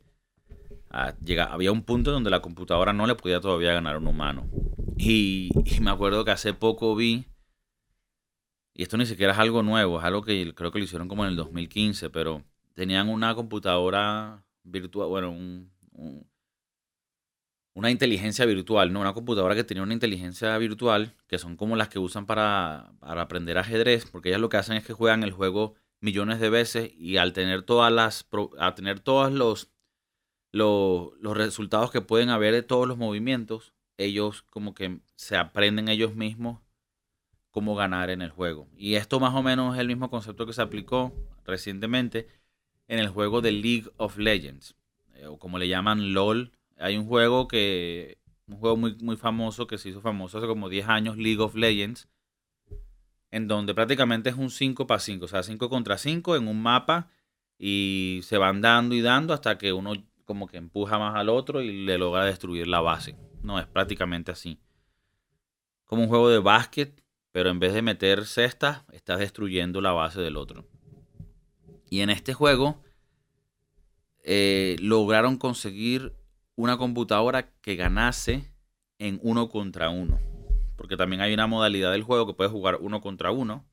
[0.92, 4.08] ah, llega, había un punto donde la computadora no le podía todavía ganar a un
[4.08, 4.48] humano.
[4.96, 7.26] Y, y, me acuerdo que hace poco vi,
[8.74, 11.24] y esto ni siquiera es algo nuevo, es algo que creo que lo hicieron como
[11.26, 12.44] en el 2015, pero
[12.76, 15.72] tenían una computadora virtual, bueno, un,
[17.76, 19.02] una inteligencia virtual, ¿no?
[19.02, 23.58] Una computadora que tenía una inteligencia virtual, que son como las que usan para, aprender
[23.58, 27.18] ajedrez, porque ellas lo que hacen es que juegan el juego millones de veces y
[27.18, 28.28] al tener todas las,
[28.60, 29.70] a tener todos los,
[30.52, 35.90] los, los resultados que pueden haber de todos los movimientos, ellos como que se aprenden
[35.90, 36.62] ellos mismos
[37.52, 38.70] cómo ganar en el juego.
[38.78, 41.14] Y esto más o menos es el mismo concepto que se aplicó
[41.46, 42.28] recientemente
[42.88, 44.76] en el juego de League of Legends,
[45.16, 49.68] eh, o como le llaman LOL hay un juego que, un juego muy, muy famoso
[49.68, 52.08] que se hizo famoso hace como 10 años, League of Legends,
[53.32, 56.62] en donde prácticamente es un 5 para 5, o sea, 5 contra 5 en un
[56.62, 57.10] mapa
[57.58, 59.94] y se van dando y dando hasta que uno
[60.26, 63.16] como que empuja más al otro y le logra destruir la base.
[63.44, 64.60] No, es prácticamente así.
[65.86, 70.22] Como un juego de básquet, pero en vez de meter cestas, estás destruyendo la base
[70.22, 70.66] del otro.
[71.90, 72.82] Y en este juego
[74.24, 76.16] eh, lograron conseguir
[76.56, 78.52] una computadora que ganase
[79.00, 80.20] en uno contra uno.
[80.78, 83.66] Porque también hay una modalidad del juego que puedes jugar uno contra uno.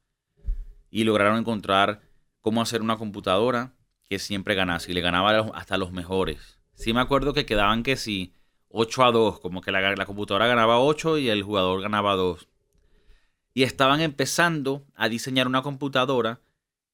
[0.90, 2.02] Y lograron encontrar
[2.40, 4.90] cómo hacer una computadora que siempre ganase.
[4.90, 6.58] Y le ganaba hasta los mejores.
[6.74, 8.34] Sí me acuerdo que quedaban que si
[8.68, 9.40] 8 a 2.
[9.40, 12.48] Como que la, la computadora ganaba 8 y el jugador ganaba 2.
[13.54, 16.40] Y estaban empezando a diseñar una computadora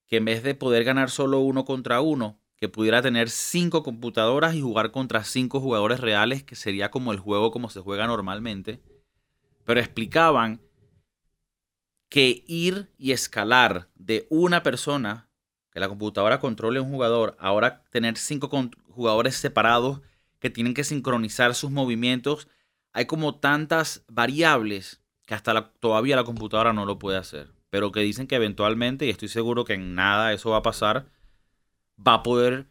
[0.07, 4.55] que en vez de poder ganar solo uno contra uno, que pudiera tener cinco computadoras
[4.55, 8.81] y jugar contra cinco jugadores reales, que sería como el juego como se juega normalmente.
[9.65, 10.61] Pero explicaban
[12.09, 15.29] que ir y escalar de una persona,
[15.71, 18.51] que la computadora controle un jugador, ahora tener cinco
[18.89, 20.01] jugadores separados
[20.41, 22.49] que tienen que sincronizar sus movimientos,
[22.93, 27.53] hay como tantas variables que hasta todavía la computadora no lo puede hacer.
[27.71, 31.07] Pero que dicen que eventualmente, y estoy seguro que en nada eso va a pasar,
[32.07, 32.67] va a poder,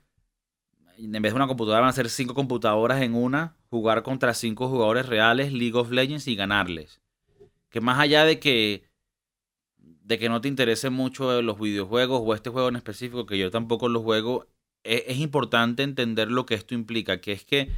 [0.98, 4.70] en vez de una computadora, van a ser cinco computadoras en una, jugar contra cinco
[4.70, 7.02] jugadores reales, League of Legends y ganarles.
[7.70, 8.88] Que más allá de que
[9.78, 13.52] de que no te interesen mucho los videojuegos o este juego en específico, que yo
[13.52, 14.48] tampoco lo juego,
[14.84, 17.70] es, es importante entender lo que esto implica, que es que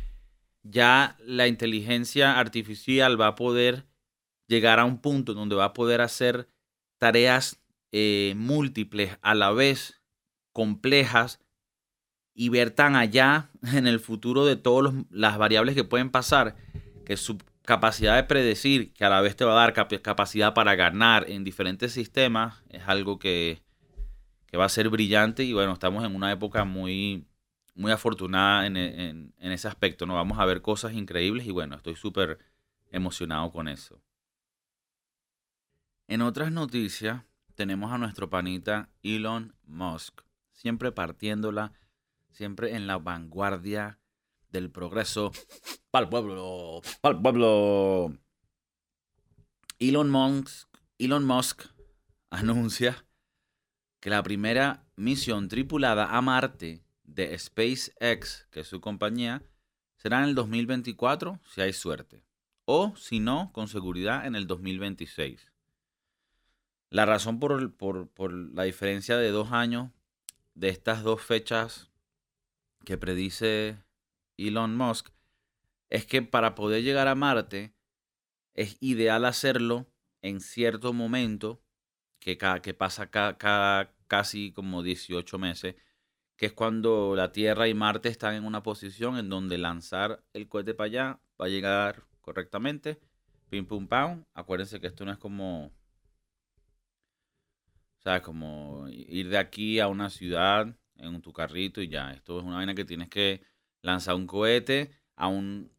[0.62, 3.88] ya la inteligencia artificial va a poder
[4.48, 6.50] llegar a un punto donde va a poder hacer
[7.00, 7.60] tareas
[7.92, 9.99] eh, múltiples a la vez
[10.60, 11.40] complejas
[12.34, 16.58] y ver tan allá en el futuro de todas las variables que pueden pasar,
[17.06, 20.76] que su capacidad de predecir, que a la vez te va a dar capacidad para
[20.76, 23.62] ganar en diferentes sistemas, es algo que,
[24.54, 27.26] va a ser brillante y bueno, estamos en una época muy,
[27.74, 30.16] muy afortunada en, en ese aspecto, ¿no?
[30.16, 32.38] Vamos a ver cosas increíbles y bueno, estoy súper
[32.92, 34.02] emocionado con eso.
[36.10, 37.24] En otras noticias,
[37.56, 40.29] tenemos a nuestro panita Elon Musk
[40.60, 41.72] siempre partiéndola,
[42.32, 43.98] siempre en la vanguardia
[44.52, 45.32] del progreso
[45.90, 48.18] para el pueblo, para el pueblo.
[49.80, 50.68] Elon Musk,
[50.98, 51.64] Elon Musk
[52.30, 53.06] anuncia
[54.02, 59.42] que la primera misión tripulada a Marte de SpaceX, que es su compañía,
[59.96, 62.26] será en el 2024 si hay suerte.
[62.66, 65.54] O si no, con seguridad en el 2026.
[66.90, 69.92] La razón por, por, por la diferencia de dos años
[70.60, 71.90] de estas dos fechas
[72.84, 73.82] que predice
[74.38, 75.10] Elon Musk
[75.90, 77.74] es que para poder llegar a Marte
[78.54, 79.88] es ideal hacerlo
[80.22, 81.64] en cierto momento
[82.20, 85.76] que, que pasa cada, casi como 18 meses,
[86.36, 90.50] que es cuando la Tierra y Marte están en una posición en donde lanzar el
[90.50, 93.00] cohete para allá va a llegar correctamente.
[93.50, 94.26] Pim pum pam.
[94.34, 95.72] Acuérdense que esto no es como
[98.02, 102.12] sea, como ir de aquí a una ciudad en tu carrito y ya.
[102.14, 103.42] Esto es una vaina que tienes que
[103.82, 105.72] lanzar un cohete a un,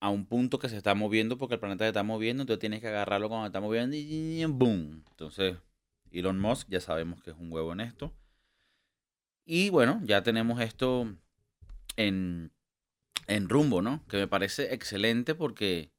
[0.00, 2.80] a un punto que se está moviendo porque el planeta se está moviendo, entonces tienes
[2.80, 5.04] que agarrarlo cuando se está moviendo y ¡boom!
[5.10, 5.56] Entonces,
[6.10, 8.12] Elon Musk ya sabemos que es un huevo en esto.
[9.44, 11.14] Y bueno, ya tenemos esto
[11.96, 12.52] en,
[13.26, 14.04] en rumbo, ¿no?
[14.08, 15.92] Que me parece excelente porque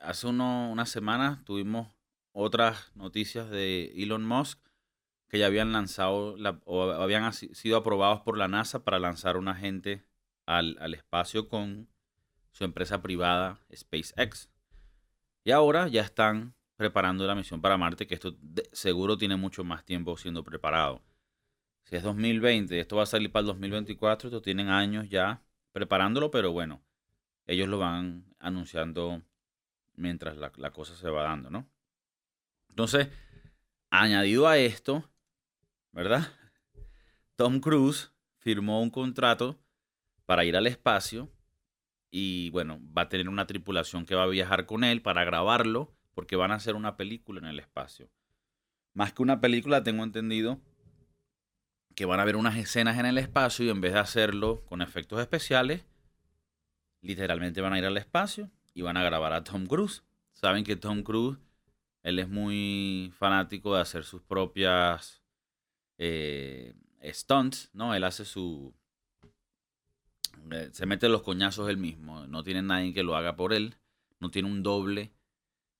[0.00, 1.88] hace uno, unas semanas tuvimos
[2.32, 4.58] otras noticias de Elon Musk
[5.28, 10.02] que ya habían lanzado o habían sido aprobados por la NASA para lanzar un agente
[10.46, 11.88] al, espacio con
[12.52, 14.48] su empresa privada SpaceX.
[15.44, 18.36] Y ahora ya están preparando la misión para Marte, que esto
[18.72, 21.02] seguro tiene mucho más tiempo siendo preparado.
[21.84, 26.30] si es 2020, esto va a salir para el 2024, esto tienen años ya preparándolo,
[26.30, 26.82] pero bueno,
[27.46, 29.22] ellos lo van anunciando
[29.94, 31.66] mientras la, la cosa se va dando, ¿no?
[32.70, 33.08] Entonces,
[33.90, 35.10] añadido a esto,
[35.92, 36.32] ¿verdad?
[37.36, 39.60] Tom Cruise firmó un contrato
[40.26, 41.30] para ir al espacio
[42.10, 45.94] y bueno, va a tener una tripulación que va a viajar con él para grabarlo
[46.14, 48.10] porque van a hacer una película en el espacio.
[48.94, 50.60] Más que una película, tengo entendido
[51.94, 54.82] que van a ver unas escenas en el espacio y en vez de hacerlo con
[54.82, 55.84] efectos especiales,
[57.00, 60.04] literalmente van a ir al espacio y van a grabar a Tom Cruise.
[60.32, 61.38] Saben que Tom Cruise,
[62.02, 65.22] él es muy fanático de hacer sus propias
[65.98, 66.74] eh,
[67.12, 67.94] stunts, ¿no?
[67.94, 68.74] Él hace su...
[70.50, 73.76] Eh, se mete los coñazos él mismo, no tiene nadie que lo haga por él,
[74.20, 75.12] no tiene un doble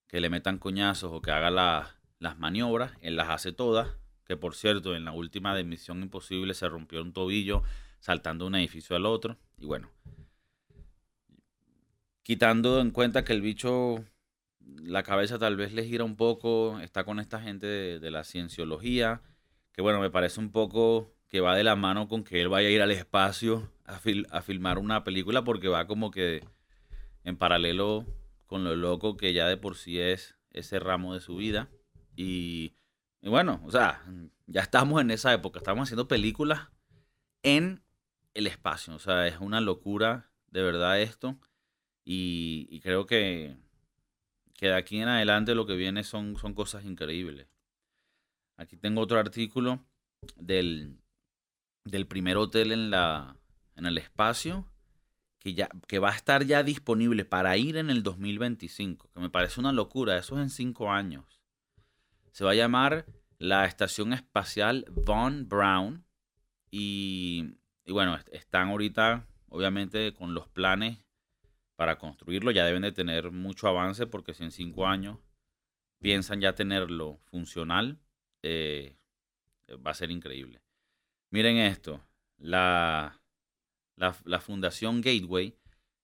[0.08, 1.50] que le metan coñazos o que haga
[2.18, 3.88] las maniobras, él las hace todas,
[4.26, 7.62] que por cierto, en la última de Misión Imposible se rompió un tobillo
[8.00, 9.90] saltando de un edificio al otro, y bueno,
[12.22, 14.04] quitando en cuenta que el bicho,
[14.60, 19.22] la cabeza tal vez le gira un poco, está con esta gente de la cienciología,
[19.78, 22.66] que bueno, me parece un poco que va de la mano con que él vaya
[22.66, 24.00] a ir al espacio a,
[24.42, 26.42] filmar una película porque va como que
[27.22, 28.04] en paralelo
[28.46, 31.68] con lo loco que ya de por sí es ese ramo de su vida.
[32.16, 32.74] Y,
[33.22, 34.02] y bueno, o sea,
[34.48, 36.70] ya estamos en esa época, estamos haciendo películas
[37.44, 37.84] en
[38.34, 41.38] el espacio, o sea, es una locura de verdad esto.
[42.04, 43.56] Y, y creo que,
[44.54, 47.46] que de aquí en adelante lo que viene son, son cosas increíbles.
[48.58, 49.86] Aquí tengo otro artículo
[50.36, 50.98] del,
[52.08, 53.36] primer hotel en, la,
[53.76, 54.68] en el espacio
[55.38, 59.30] que, ya, que va a estar ya disponible para ir en el 2025, que me
[59.30, 61.40] parece una locura, eso es en cinco años.
[62.32, 63.06] Se va a llamar
[63.38, 66.04] la Estación Espacial Von Braun
[66.68, 70.98] y, y bueno, están ahorita obviamente con los planes
[71.76, 75.18] para construirlo, ya deben de tener mucho avance porque si en cinco años
[76.00, 78.00] piensan ya tenerlo funcional,
[78.42, 78.96] eh,
[79.84, 80.60] va a ser increíble.
[81.30, 82.02] Miren esto,
[82.38, 83.20] la,
[83.96, 85.56] la, Fundación Gateway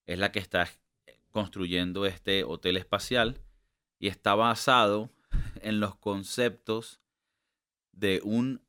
[0.07, 0.69] es la que está
[1.31, 3.41] construyendo este hotel espacial
[3.99, 5.11] y está basado
[5.63, 7.01] en los conceptos
[7.93, 8.63] de un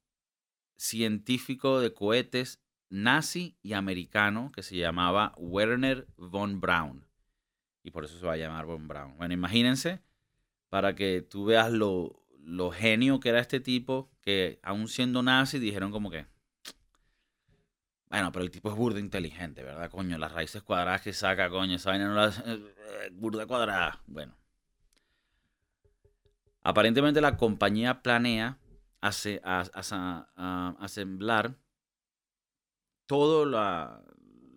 [0.78, 7.06] científico de cohetes nazi y americano que se llamaba Werner von Braun.
[7.84, 9.18] Y por eso se va a llamar von Braun.
[9.18, 10.02] Bueno, imagínense,
[10.70, 15.58] para que tú veas lo, lo genio que era este tipo, que aún siendo nazi
[15.58, 16.28] dijeron como que,
[18.08, 20.18] bueno, pero el tipo es burda inteligente, ¿verdad, coño?
[20.18, 22.40] Las raíces cuadradas que saca, coño, esa vaina no las...
[22.46, 24.02] Eh, burda cuadrada.
[24.06, 24.38] Bueno.
[26.62, 28.60] Aparentemente la compañía planea
[29.02, 29.42] hace,
[30.36, 31.58] asemblar
[33.08, 34.04] toda la,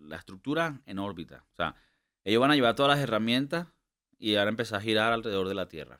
[0.01, 1.43] la estructura en órbita.
[1.53, 1.75] O sea,
[2.23, 3.67] ellos van a llevar todas las herramientas
[4.17, 5.99] y van a empezar a girar alrededor de la Tierra.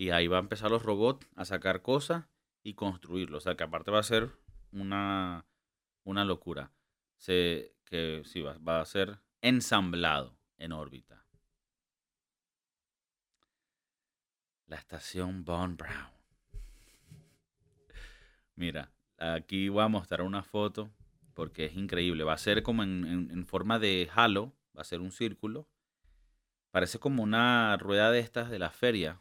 [0.00, 2.24] Y ahí va a empezar los robots a sacar cosas
[2.62, 3.36] y construirlo.
[3.36, 4.30] O sea, que aparte va a ser
[4.72, 5.44] una,
[6.04, 6.72] una locura.
[7.18, 11.26] Se, que sí, va, a ser ensamblado en órbita.
[14.68, 16.14] La estación Von Brown.
[18.54, 20.90] Mira, aquí voy a mostrar una foto
[21.34, 22.24] porque es increíble.
[22.24, 25.68] Va a ser como en, en, forma de halo, va a ser un círculo.
[26.70, 29.20] Parece como una rueda de estas de la feria,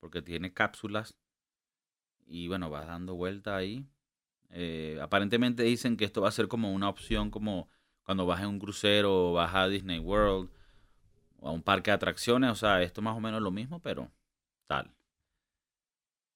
[0.00, 1.16] porque tiene cápsulas
[2.26, 3.86] y bueno, vas dando vuelta ahí.
[4.50, 7.68] Eh, aparentemente dicen que esto va a ser como una opción como
[8.02, 10.50] cuando vas en un crucero o vas a Disney World
[11.40, 12.50] o a un parque de atracciones.
[12.50, 14.10] O sea, esto más o menos lo mismo, pero
[14.66, 14.94] tal.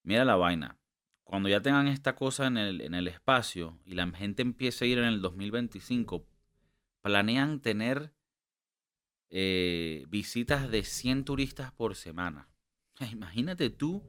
[0.03, 0.77] Mira la vaina.
[1.23, 4.87] Cuando ya tengan esta cosa en el, en el espacio y la gente empiece a
[4.87, 6.25] ir en el 2025,
[7.01, 8.13] planean tener
[9.29, 12.52] eh, visitas de 100 turistas por semana.
[12.99, 14.03] Imagínate tú,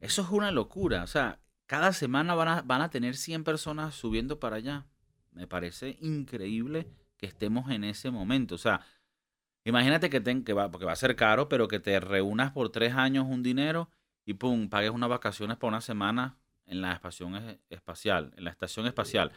[0.00, 1.02] eso es una locura.
[1.02, 4.86] O sea, cada semana van a, van a tener 100 personas subiendo para allá.
[5.32, 8.54] Me parece increíble que estemos en ese momento.
[8.54, 8.80] O sea,
[9.64, 12.70] imagínate que, ten, que va, porque va a ser caro, pero que te reúnas por
[12.70, 13.90] tres años un dinero
[14.24, 18.86] y pum, pagues unas vacaciones por una semana en la estación espacial, en la estación
[18.86, 19.32] espacial.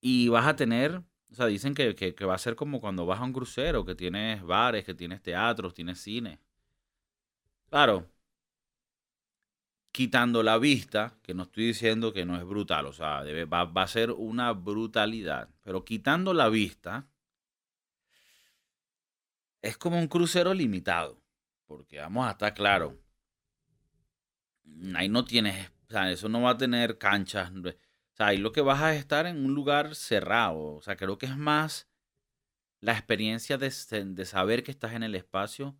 [0.00, 3.20] Y vas a tener, o sea, dicen que, que va a ser como cuando vas
[3.20, 6.40] a un crucero, que tienes bares, que tienes teatros, tienes cine.
[7.72, 8.06] Claro,
[9.92, 13.86] quitando la vista, que no estoy diciendo que no es brutal, o sea, va, a
[13.86, 17.08] ser una brutalidad, pero quitando la vista,
[19.62, 21.18] es como un crucero limitado,
[21.66, 22.98] porque vamos a estar claro,
[24.94, 27.50] ahí no tienes, sea, eso no va a tener canchas.
[27.52, 27.62] O
[28.14, 30.74] sea, ahí lo que vas a estar en un lugar cerrado.
[30.74, 31.88] O sea, creo que es más
[32.80, 33.72] la experiencia de,
[34.04, 35.74] de saber que estás en el espacio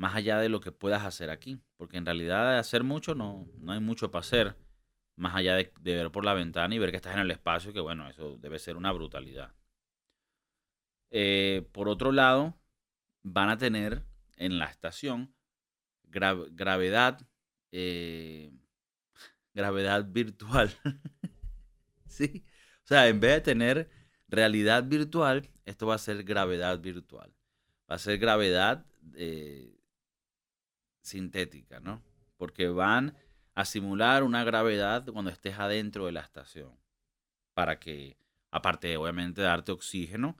[0.00, 1.60] más allá de lo que puedas hacer aquí.
[1.76, 4.56] Porque en realidad de hacer mucho no, no hay mucho para hacer.
[5.14, 7.80] Más allá de, ver por la ventana y ver que estás en el espacio, que
[7.80, 9.52] bueno, eso debe ser una brutalidad.
[11.10, 12.58] Eh, por otro lado,
[13.22, 14.02] van a tener
[14.36, 15.34] en la estación
[16.04, 17.20] gravedad,
[17.70, 18.52] eh,
[19.54, 20.70] gravedad virtual.
[22.06, 22.42] sí,
[22.84, 23.90] o sea, en vez de tener
[24.28, 27.34] realidad virtual, esto va a ser gravedad virtual.
[27.90, 29.76] Va a ser gravedad eh,
[31.02, 32.02] sintética, ¿no?
[32.36, 33.16] Porque van
[33.54, 36.78] a simular una gravedad cuando estés adentro de la estación.
[37.54, 38.16] Para que,
[38.50, 40.36] aparte obviamente de darte oxígeno,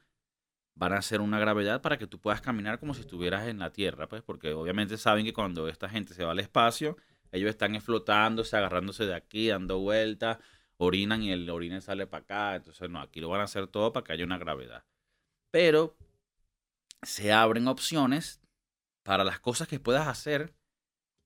[0.75, 3.73] van a hacer una gravedad para que tú puedas caminar como si estuvieras en la
[3.73, 6.97] Tierra, pues, porque obviamente saben que cuando esta gente se va al espacio,
[7.33, 10.39] ellos están flotándose, agarrándose de aquí, dando vueltas,
[10.79, 13.93] orinan y el orine sale para acá, entonces no, aquí lo van a hacer todo
[13.93, 14.85] para que haya una gravedad.
[15.51, 15.97] Pero
[17.03, 18.40] se abren opciones
[19.03, 20.55] para las cosas que puedas hacer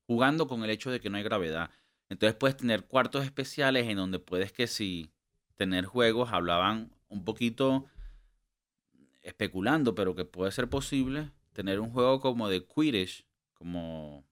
[0.07, 1.71] jugando con el hecho de que no hay gravedad.
[2.09, 5.11] Entonces puedes tener cuartos especiales en donde puedes que si
[5.55, 7.85] tener juegos, hablaban un poquito
[9.21, 14.25] especulando, pero que puede ser posible tener un juego como de Quidditch, como,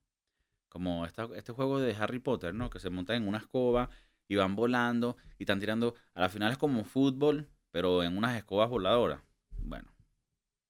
[0.69, 2.69] como este juego de Harry Potter, ¿no?
[2.69, 3.89] Que se monta en una escoba
[4.27, 5.95] y van volando y están tirando.
[6.13, 9.21] A la final es como fútbol, pero en unas escobas voladoras.
[9.57, 9.91] Bueno,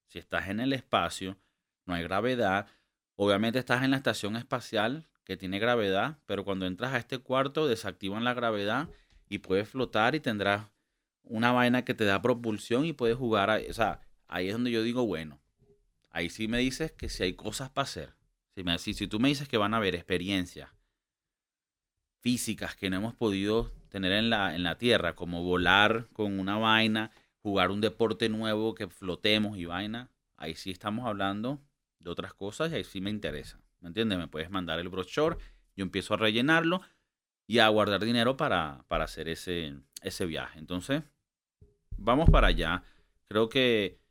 [0.08, 1.38] si estás en el espacio,
[1.86, 2.68] no hay gravedad.
[3.16, 7.68] Obviamente estás en la estación espacial que tiene gravedad, pero cuando entras a este cuarto
[7.68, 8.90] desactivan la gravedad
[9.30, 10.68] y puedes flotar y tendrás
[11.24, 13.50] una vaina que te da propulsión y puedes jugar.
[13.50, 15.40] A, o sea, ahí es donde yo digo, bueno,
[16.10, 18.16] ahí sí me dices que si hay cosas para hacer.
[18.56, 20.70] Si, me, si, tú me dices que van a haber experiencias
[22.20, 26.58] físicas que no hemos podido tener en la, en la Tierra, como volar con una
[26.58, 31.62] vaina, jugar un deporte nuevo que flotemos y vaina, ahí sí estamos hablando
[32.04, 33.60] de otras cosas y ahí sí me interesa.
[33.80, 34.18] ¿Me entiendes?
[34.18, 35.38] Me puedes mandar el brochure,
[35.76, 36.82] yo empiezo a rellenarlo
[37.47, 40.60] y a guardar dinero para, para hacer ese, ese viaje.
[40.60, 41.04] Entonces,
[41.97, 42.84] vamos para allá.
[43.28, 44.04] Creo que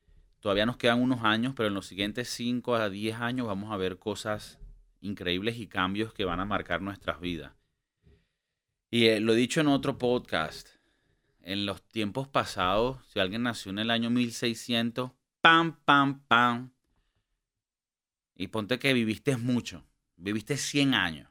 [0.43, 3.76] Todavía nos quedan unos años, pero en los siguientes 5 a 10 años vamos a
[3.76, 4.59] ver cosas
[5.01, 7.53] increíbles y cambios que van a marcar nuestras vidas.
[8.90, 10.68] Y eh, lo he dicho en otro podcast,
[11.43, 16.72] en los tiempos pasados, si alguien nació en el año 1600, pam, pam, pam,
[18.35, 21.30] y ponte que viviste mucho, viviste 100 años,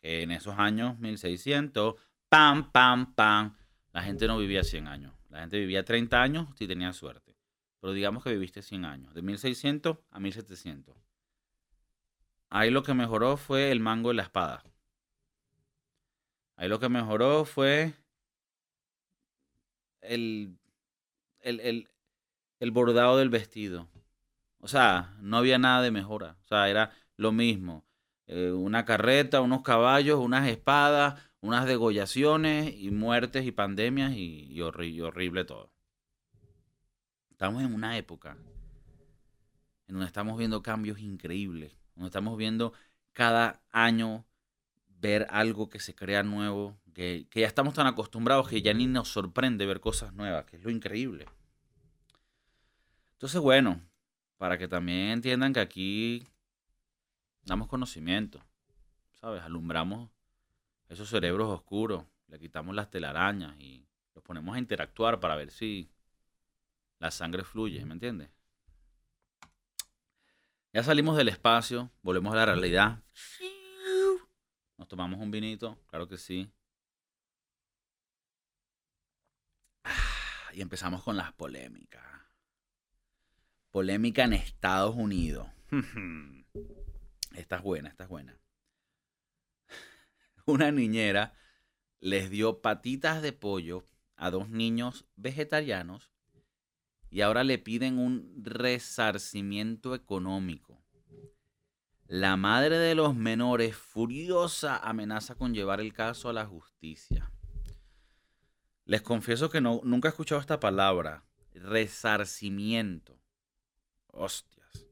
[0.00, 1.94] que en esos años 1600,
[2.28, 3.56] pam, pam, pam,
[3.92, 7.30] la gente no vivía 100 años, la gente vivía 30 años si tenía suerte
[7.80, 10.94] pero digamos que viviste 100 años, de 1600 a 1700.
[12.50, 14.62] Ahí lo que mejoró fue el mango de la espada.
[16.56, 17.94] Ahí lo que mejoró fue
[20.02, 20.58] el,
[21.40, 21.88] el,
[22.58, 23.88] el, bordado del vestido.
[24.60, 26.36] O sea, no había nada de mejora.
[26.44, 27.84] O sea, era lo mismo.
[28.26, 35.44] Eh, una carreta, unos caballos, unas espadas, unas degollaciones y muertes y pandemias y horrible
[35.44, 35.72] todo.
[37.30, 38.36] Estamos en una época
[39.90, 42.72] en donde estamos viendo cambios increíbles, donde estamos viendo
[43.12, 44.24] cada año
[45.00, 49.08] ver algo que se crea nuevo, que, ya estamos tan acostumbrados que ya ni nos
[49.08, 51.26] sorprende ver cosas nuevas, que es lo increíble.
[53.14, 53.80] Entonces, bueno,
[54.40, 56.26] para que también entiendan que aquí
[57.44, 58.42] damos conocimiento,
[59.20, 59.42] ¿sabes?
[59.42, 60.08] Alumbramos
[60.88, 65.90] esos cerebros oscuros, le quitamos las telarañas y los ponemos a interactuar para ver si
[67.00, 68.30] la sangre fluye, ¿me entiendes?
[70.72, 73.04] Ya salimos del espacio, volvemos a la realidad.
[74.78, 76.50] Nos tomamos un vinito, claro que sí.
[80.54, 82.19] Y empezamos con las polémicas.
[83.70, 85.48] Polémica en Estados Unidos.
[87.34, 88.36] Esta es buena, esta es buena.
[90.46, 91.34] Una niñera
[92.00, 93.84] les dio patitas de pollo
[94.16, 96.10] a dos niños vegetarianos
[97.10, 100.82] y ahora le piden un resarcimiento económico.
[102.06, 107.30] La madre de los menores, furiosa, amenaza con llevar el caso a la justicia.
[108.84, 113.19] Les confieso que no, nunca he escuchado esta palabra, resarcimiento.
[114.12, 114.86] Hostias.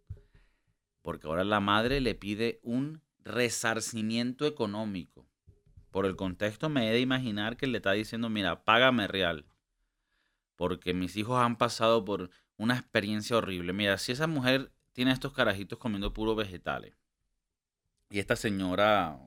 [1.02, 5.26] Porque ahora la madre le pide un resarcimiento económico.
[5.90, 9.46] Por el contexto me he de imaginar que le está diciendo, mira, págame real
[10.58, 13.72] porque mis hijos han pasado por una experiencia horrible.
[13.72, 16.94] Mira, si esa mujer tiene estos carajitos comiendo puros vegetales,
[18.10, 19.20] y esta señora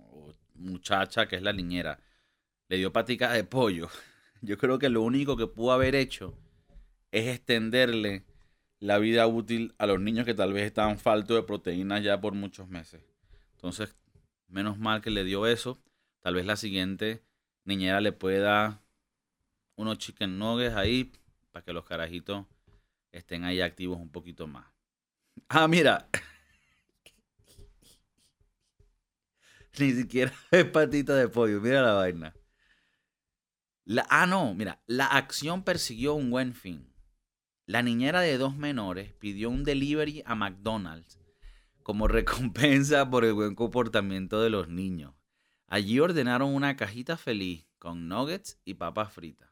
[0.55, 1.99] muchacha que es la niñera
[2.67, 3.89] le dio patica de pollo.
[4.41, 6.37] Yo creo que lo único que pudo haber hecho
[7.11, 8.25] es extenderle
[8.81, 12.33] la vida útil a los niños que tal vez estaban faltos de proteínas ya por
[12.33, 13.03] muchos meses.
[13.53, 13.95] Entonces,
[14.47, 15.79] menos mal que le dio eso.
[16.19, 17.23] Tal vez la siguiente
[17.63, 18.81] niñera le pueda
[19.75, 21.13] unos chicken nuggets ahí
[21.51, 22.47] para que los carajitos
[23.11, 24.65] estén ahí activos un poquito más.
[25.47, 26.09] Ah, mira.
[29.79, 31.61] Ni siquiera es patita de pollo.
[31.61, 32.33] Mira la vaina.
[33.85, 34.81] La, ah, no, mira.
[34.87, 36.90] La acción persiguió un buen fin.
[37.71, 41.21] La niñera de dos menores pidió un delivery a McDonald's
[41.83, 45.13] como recompensa por el buen comportamiento de los niños.
[45.67, 49.51] Allí ordenaron una cajita feliz con nuggets y papas fritas.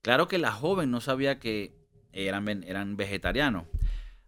[0.00, 1.76] Claro que la joven no sabía que
[2.14, 3.66] eran, eran vegetarianos.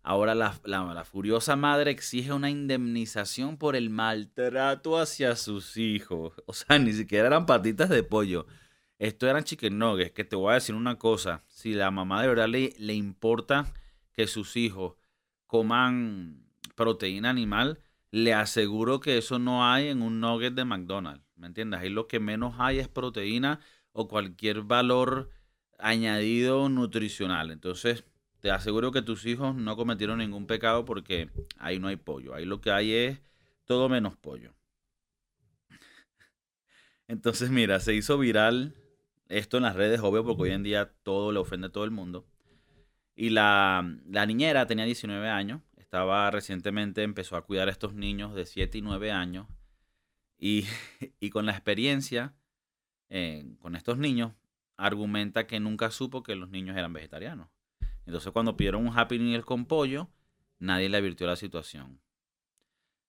[0.03, 6.35] Ahora la, la, furiosa madre exige una indemnización por el maltrato hacia sus hijos.
[6.45, 8.45] O sea, ni siquiera eran patitas de pollo.
[9.05, 10.13] Esto eran chicken nuggets.
[10.13, 11.45] Que te voy a decir una cosa.
[11.47, 13.71] Si la mamá de verdad le, le importa
[14.15, 14.95] que sus hijos
[15.47, 17.81] coman proteína animal,
[18.11, 21.23] le aseguro que eso no hay en un nugget de McDonald's.
[21.37, 21.81] ¿Me entiendes?
[21.81, 23.61] Ahí lo que menos hay es proteína
[23.93, 25.29] o cualquier valor
[25.79, 27.51] añadido nutricional.
[27.51, 28.07] Entonces,
[28.41, 31.29] te aseguro que tus hijos no cometieron ningún pecado porque
[31.59, 32.35] ahí no hay pollo.
[32.35, 33.21] Ahí lo que hay es
[33.67, 34.55] todo menos pollo.
[37.07, 38.75] Entonces, mira, se hizo viral
[39.39, 41.91] esto en las redes, obvio, porque hoy en día todo le ofende a todo el
[41.91, 42.27] mundo.
[43.17, 43.85] Y la,
[44.27, 48.83] niñera tenía 19 años, estaba recientemente, empezó a cuidar a estos niños de 7 y
[48.83, 49.47] 9 años.
[51.21, 52.35] Y, con la experiencia
[53.09, 54.33] eh, con estos niños,
[54.77, 57.49] argumenta que nunca supo que los niños eran vegetarianos.
[58.05, 60.11] Entonces cuando pidieron un Happy Meal con pollo,
[60.59, 61.99] nadie le advirtió la situación.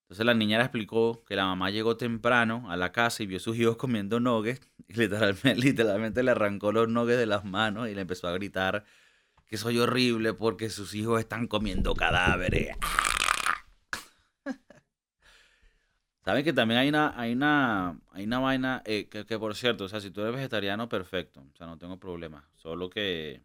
[0.06, 3.38] Entonces la niña le explicó que la mamá llegó temprano a la casa y vio
[3.38, 4.70] a sus hijos comiendo nuggets.
[4.88, 8.86] Y literalmente, literalmente le arrancó los nuggets de las manos y le empezó a gritar
[9.47, 12.78] que soy horrible porque sus hijos están comiendo cadáveres.
[16.24, 19.86] Saben que también hay una, hay una, hay una vaina eh, que, que, por cierto,
[19.86, 21.41] o sea, si tú eres vegetariano, perfecto.
[21.51, 22.47] O sea, no tengo problema.
[22.56, 23.41] Solo que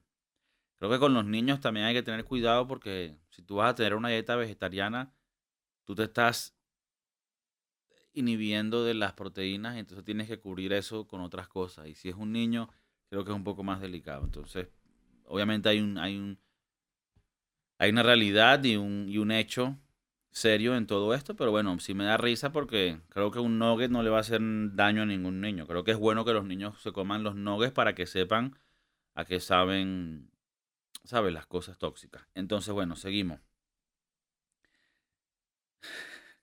[0.80, 3.74] Creo que con los niños también hay que tener cuidado porque si tú vas a
[3.74, 5.12] tener una dieta vegetariana,
[5.84, 6.54] tú te estás
[8.12, 11.88] inhibiendo de las proteínas, entonces tienes que cubrir eso con otras cosas.
[11.88, 12.68] Y si es un niño,
[13.08, 14.24] creo que es un poco más delicado.
[14.24, 14.68] Entonces,
[15.24, 16.38] obviamente hay un, hay un,
[17.78, 19.78] hay una realidad y un, y un hecho
[20.32, 23.90] serio en todo esto, pero bueno, sí me da risa porque creo que un nugget
[23.90, 24.40] no le va a hacer
[24.74, 25.66] daño a ningún niño.
[25.66, 28.58] Creo que es bueno que los niños se coman los nuggets para que sepan
[29.14, 30.30] a qué saben
[31.04, 31.32] ¿sabes?
[31.32, 32.22] Las cosas tóxicas.
[32.34, 33.40] Entonces, bueno, seguimos.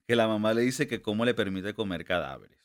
[0.08, 2.58] Que la mamá le dice que cómo le permite comer cadáveres.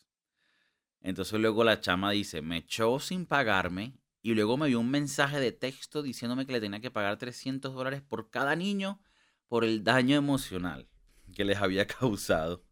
[1.01, 5.41] Entonces luego la chama dice, me echó sin pagarme y luego me dio un mensaje
[5.41, 9.01] de texto diciéndome que le tenía que pagar 300 dólares por cada niño
[9.49, 10.87] por el daño emocional
[11.35, 12.63] que les había causado.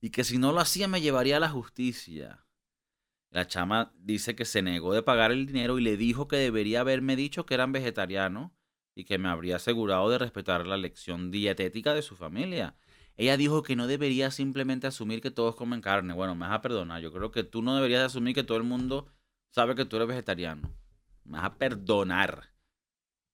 [0.00, 2.46] Y que si no lo hacía me llevaría a la justicia.
[3.28, 6.80] La chama dice que se negó de pagar el dinero y le dijo que debería
[6.80, 8.52] haberme dicho que eran vegetarianos
[8.94, 12.74] y que me habría asegurado de respetar la lección dietética de su familia.
[13.18, 16.14] Ella dijo que no debería simplemente asumir que todos comen carne.
[16.14, 17.02] Bueno, me vas a perdonar.
[17.02, 19.08] Yo creo que tú no deberías asumir que todo el mundo
[19.50, 20.72] sabe que tú eres vegetariano.
[21.24, 22.54] Me vas a perdonar.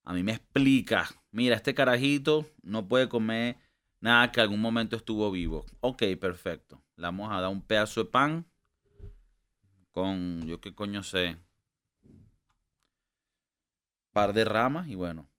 [0.03, 1.07] A mí me explica.
[1.29, 3.57] Mira, este carajito no puede comer
[4.01, 5.65] nada que algún momento estuvo vivo.
[5.81, 6.81] Ok, perfecto.
[6.95, 8.45] Le vamos a dar un pedazo de pan
[9.91, 11.37] con, yo qué coño sé,
[14.13, 15.29] par de ramas y bueno.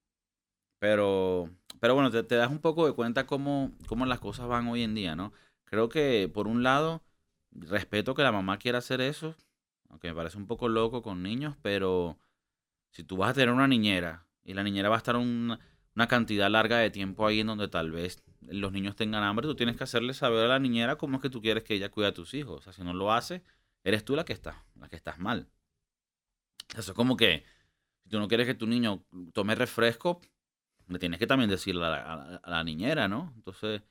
[0.78, 1.50] Pero,
[1.80, 4.94] pero bueno, te, das un poco de cuenta cómo, cómo las cosas van hoy en
[4.94, 5.32] día, ¿no?
[5.64, 7.02] Creo que por un lado,
[7.50, 9.34] respeto que la mamá quiera hacer eso,
[9.88, 12.18] aunque me parece un poco loco con niños, pero
[12.90, 15.58] si tú vas a tener una niñera y la niñera va a estar una,
[16.08, 19.76] cantidad larga de tiempo ahí en donde tal vez los niños tengan hambre, tú tienes
[19.76, 22.14] que hacerle saber a la niñera cómo es que tú quieres que ella cuide a
[22.14, 22.58] tus hijos.
[22.58, 23.42] O sea, si no lo hace,
[23.82, 25.48] eres tú la que está, la que estás mal.
[26.76, 27.44] Eso es como que
[28.02, 30.20] si tú no quieres que tu niño tome refresco,
[30.88, 33.32] le tienes que también decirle a la, niñera, ¿no?
[33.36, 33.82] Entonces,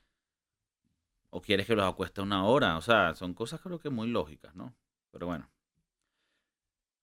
[1.29, 4.55] o quieres que los acueste una hora, o sea, son cosas creo que muy lógicas,
[4.55, 4.75] ¿no?
[5.11, 5.49] Pero bueno.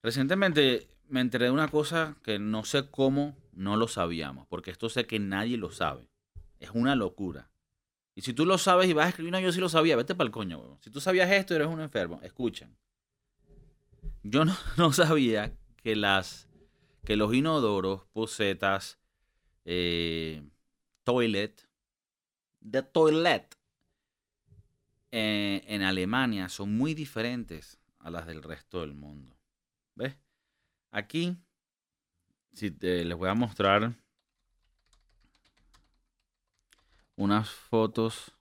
[0.03, 4.88] Recientemente me enteré de una cosa que no sé cómo no lo sabíamos, porque esto
[4.88, 6.09] sé que nadie lo sabe.
[6.59, 7.51] Es una locura.
[8.14, 10.14] Y si tú lo sabes y vas a escribir, no, yo sí lo sabía, vete
[10.14, 12.20] para el coño, Si tú sabías esto, eres un enfermo.
[12.22, 12.76] Escuchen.
[14.22, 16.49] Yo no, sabía que las
[17.05, 19.01] que los inodoros, posetas,
[19.64, 20.42] eh,
[21.04, 21.68] toilet,
[22.60, 23.56] de toilet
[25.10, 29.36] eh, en Alemania son muy diferentes a las del resto del mundo.
[29.94, 30.16] ¿Ves?
[30.90, 31.36] Aquí,
[32.52, 33.94] si te, les voy a mostrar
[37.16, 38.32] unas fotos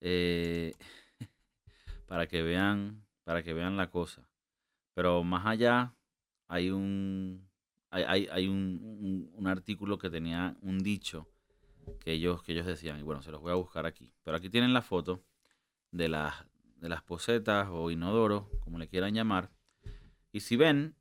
[0.00, 0.74] eh,
[2.06, 4.28] para que vean para que vean la cosa.
[4.94, 5.94] Pero más allá
[6.46, 7.48] hay un
[8.02, 11.28] hay, hay, un, un, artículo que tenía un dicho
[12.00, 14.12] que ellos, que ellos decían, y bueno, se los voy a buscar aquí.
[14.24, 15.22] Pero aquí tienen la foto
[15.92, 16.34] de las,
[16.80, 19.50] de las posetas o inodoro, como le quieran llamar.
[20.32, 20.96] Y si ven,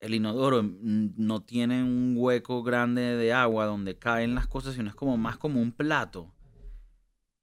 [0.00, 4.96] el inodoro no tiene un hueco grande de agua donde caen las cosas, sino es
[4.96, 6.34] como más como un plato.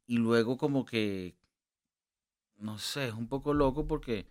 [0.05, 1.37] Y luego como que,
[2.57, 4.27] no sé, es un poco loco porque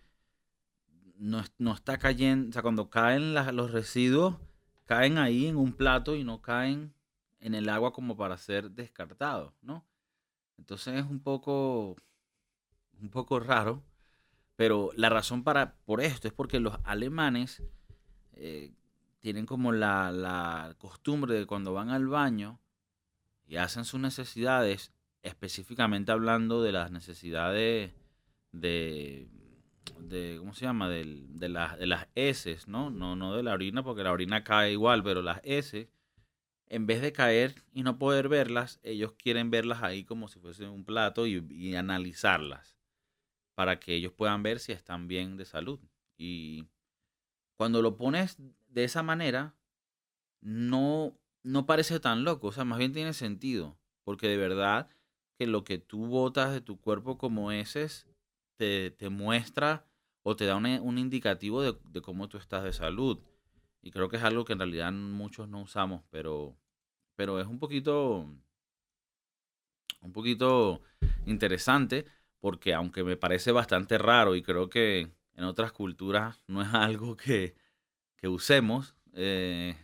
[1.17, 4.35] no, no está cayendo, o sea, cuando caen los residuos,
[4.89, 6.95] caen ahí en un plato y no caen
[7.41, 9.85] en el agua como para ser descartados, ¿no?
[10.57, 11.95] Entonces es un poco,
[12.99, 13.83] un poco raro,
[14.55, 17.61] pero la razón para, por esto es porque los alemanes
[18.33, 18.73] eh,
[19.19, 22.59] tienen como la, la, costumbre de cuando van al baño
[23.45, 27.93] y hacen sus necesidades, específicamente hablando de las necesidades
[28.53, 29.29] de,
[29.99, 30.89] de ¿cómo se llama?
[30.89, 32.89] De, de, de las heces, ¿no?
[32.89, 33.15] ¿no?
[33.15, 35.89] No de la orina, porque la orina cae igual, pero las heces
[36.69, 40.67] en vez de caer y no poder verlas, ellos quieren verlas ahí como si fuese
[40.69, 42.77] un plato y, analizarlas
[43.55, 45.79] para que ellos puedan ver si están bien de salud.
[46.17, 46.67] Y
[47.57, 48.37] cuando lo pones
[48.67, 49.55] de esa manera,
[50.41, 54.89] no, no parece tan loco, o sea, más bien tiene sentido, porque de verdad
[55.37, 58.07] que lo que tú botas de tu cuerpo como heces
[58.59, 59.85] te, muestra
[60.23, 63.19] o te da un, indicativo de, de cómo tú estás de salud.
[63.81, 66.57] Y creo que es algo que en realidad muchos no usamos, pero,
[67.15, 68.27] pero es un poquito,
[70.01, 70.81] un poquito
[71.25, 72.05] interesante
[72.39, 77.15] porque aunque me parece bastante raro y creo que en otras culturas no es algo
[77.15, 77.55] que,
[78.17, 79.75] que usemos, eh,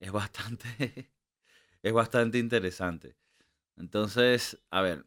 [0.00, 1.12] es bastante,
[1.82, 3.16] es bastante interesante.
[3.76, 5.06] Entonces, a ver,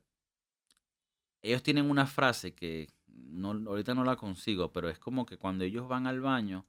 [1.48, 5.64] ellos tienen una frase que no, ahorita no la consigo, pero es como que cuando
[5.64, 6.68] ellos van al baño,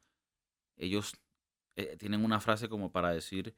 [0.77, 1.15] ellos
[1.77, 3.57] eh, tienen una frase como para decir,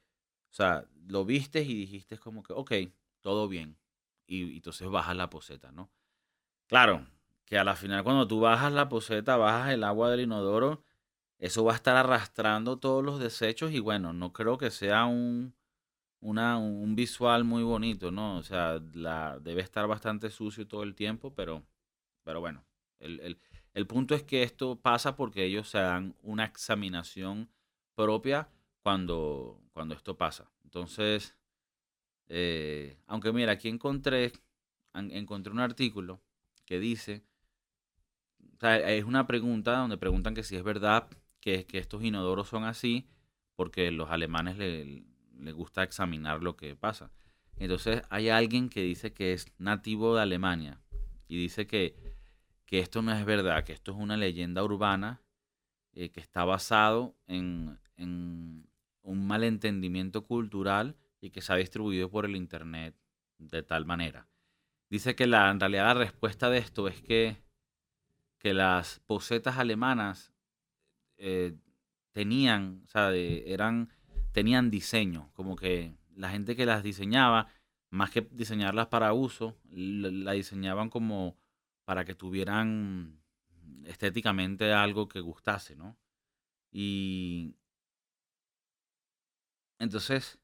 [0.51, 2.73] o sea, lo viste y dijiste como que, ok,
[3.21, 3.77] todo bien.
[4.27, 5.91] Y, entonces bajas la poseta, ¿no?
[6.67, 7.07] Claro,
[7.45, 10.83] que a la final cuando tú bajas la poseta, bajas el agua del inodoro,
[11.39, 15.55] eso va a estar arrastrando todos los desechos y bueno, no creo que sea un,
[16.21, 18.37] una, un visual muy bonito, ¿no?
[18.37, 21.65] O sea, la, debe estar bastante sucio todo el tiempo, pero,
[22.25, 22.65] pero bueno,
[22.99, 23.41] el, el,
[23.75, 27.49] el punto es que esto pasa porque ellos se dan una examinación
[27.95, 28.49] propia
[28.83, 30.51] cuando, cuando esto pasa.
[30.65, 31.37] Entonces,
[32.29, 34.33] eh, aunque mira, aquí encontré,
[34.95, 36.21] encontré un artículo
[36.65, 37.25] que dice,
[38.63, 41.09] es una pregunta donde preguntan que si es verdad
[41.41, 43.09] que, que estos inodoros son así,
[43.57, 45.03] porque los alemanes les
[45.41, 47.11] le gusta examinar lo que pasa.
[47.57, 50.81] Entonces hay alguien que dice que es nativo de Alemania
[51.29, 51.97] y dice que
[52.71, 55.21] que esto no es verdad, que esto es una leyenda urbana
[55.93, 57.81] eh, que está basado en,
[59.03, 62.95] un malentendimiento cultural y que se ha distribuido por el Internet
[63.39, 64.29] de tal manera.
[64.89, 67.43] Dice que la, en realidad la respuesta de esto es que,
[68.39, 70.33] que las posetas alemanas
[71.19, 71.57] eh,
[72.13, 73.91] tenían, o sea, eran,
[74.33, 77.49] tenían diseño, como que la gente que las diseñaba,
[77.91, 81.37] más que diseñarlas para uso, la diseñaban como
[81.85, 83.21] para que tuvieran
[83.85, 85.97] estéticamente algo que gustase, ¿no?
[86.71, 87.57] Y
[89.79, 90.39] entonces,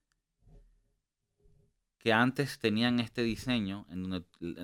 [1.99, 4.03] que antes tenían este diseño en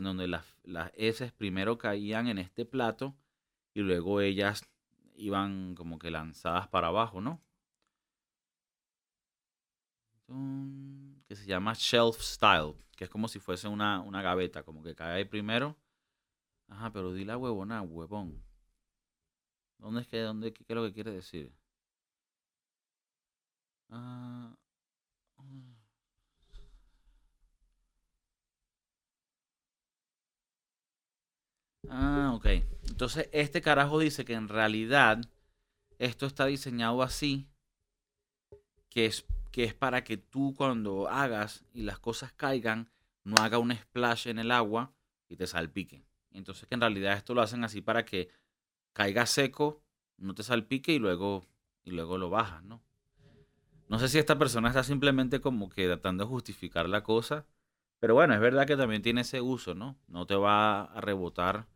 [0.03, 0.93] donde, las, las
[1.37, 3.15] primero caían en este plato
[3.75, 4.63] y luego ellas
[5.15, 7.41] iban como que lanzadas para abajo, ¿no?
[11.27, 14.95] Que se llama shelf style, que es como si fuese una, una gaveta, como que
[14.95, 15.77] cae ahí primero
[16.73, 18.43] Ajá, pero di la huevona, huevón.
[19.79, 21.53] ¿Dónde es que, dónde, qué, es lo que quiere decir?
[23.91, 24.57] Ah,
[31.89, 32.47] ah, ok.
[32.89, 35.21] Entonces, este carajo dice que en realidad
[35.99, 37.49] esto está diseñado así,
[38.89, 42.91] que es, que es para que tú cuando hagas y las cosas caigan,
[43.23, 44.93] no haga un splash en el agua
[45.29, 46.05] y te salpique.
[46.33, 48.31] Entonces que en realidad esto lo hacen así para que
[48.95, 49.85] caiga seco,
[50.17, 51.47] no te salpique y luego,
[51.85, 52.83] y luego lo bajas, ¿no?
[53.89, 57.47] No sé si esta persona está simplemente como que tratando de justificar la cosa,
[58.01, 59.99] pero bueno, es verdad que también tiene ese uso, ¿no?
[60.09, 61.69] No te va a rebotar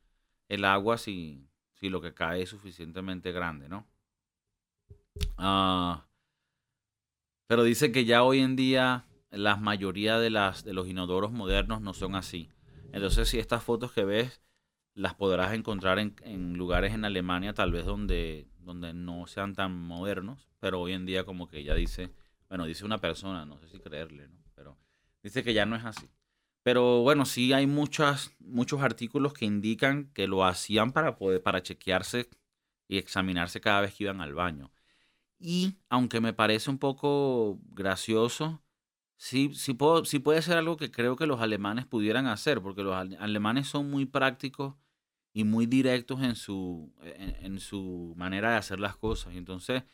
[0.49, 3.87] el agua si, si lo que cae es suficientemente grande, ¿no?
[5.37, 6.07] Ah,
[7.47, 12.15] pero dice que ya hoy en día la mayoría de, los inodoros modernos no son
[12.15, 12.51] así.
[12.93, 14.43] Entonces, si estas fotos que ves
[14.95, 19.79] las podrás encontrar en, en, lugares en Alemania, tal vez donde, donde no sean tan
[19.79, 22.13] modernos, pero hoy en día como que ya dice,
[22.49, 24.39] bueno, dice una persona, no sé si creerle, ¿no?
[24.55, 24.79] Pero
[25.23, 26.09] dice que ya no es así.
[26.63, 31.63] Pero bueno, sí hay muchas, muchos artículos que indican que lo hacían para, poder, para
[31.63, 32.29] chequearse
[32.89, 34.73] y examinarse cada vez que iban al baño.
[35.39, 38.63] Y aunque me parece un poco gracioso,
[39.17, 42.83] sí, sí, puedo, sí puede ser algo que creo que los alemanes pudieran hacer, porque
[42.83, 44.75] los alemanes son muy prácticos
[45.33, 49.35] y muy directos en su, en, su manera de hacer las cosas.
[49.35, 49.85] Entonces,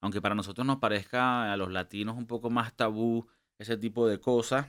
[0.00, 3.28] aunque para nosotros nos parezca a los latinos un poco más tabú
[3.58, 4.66] ese tipo de cosas,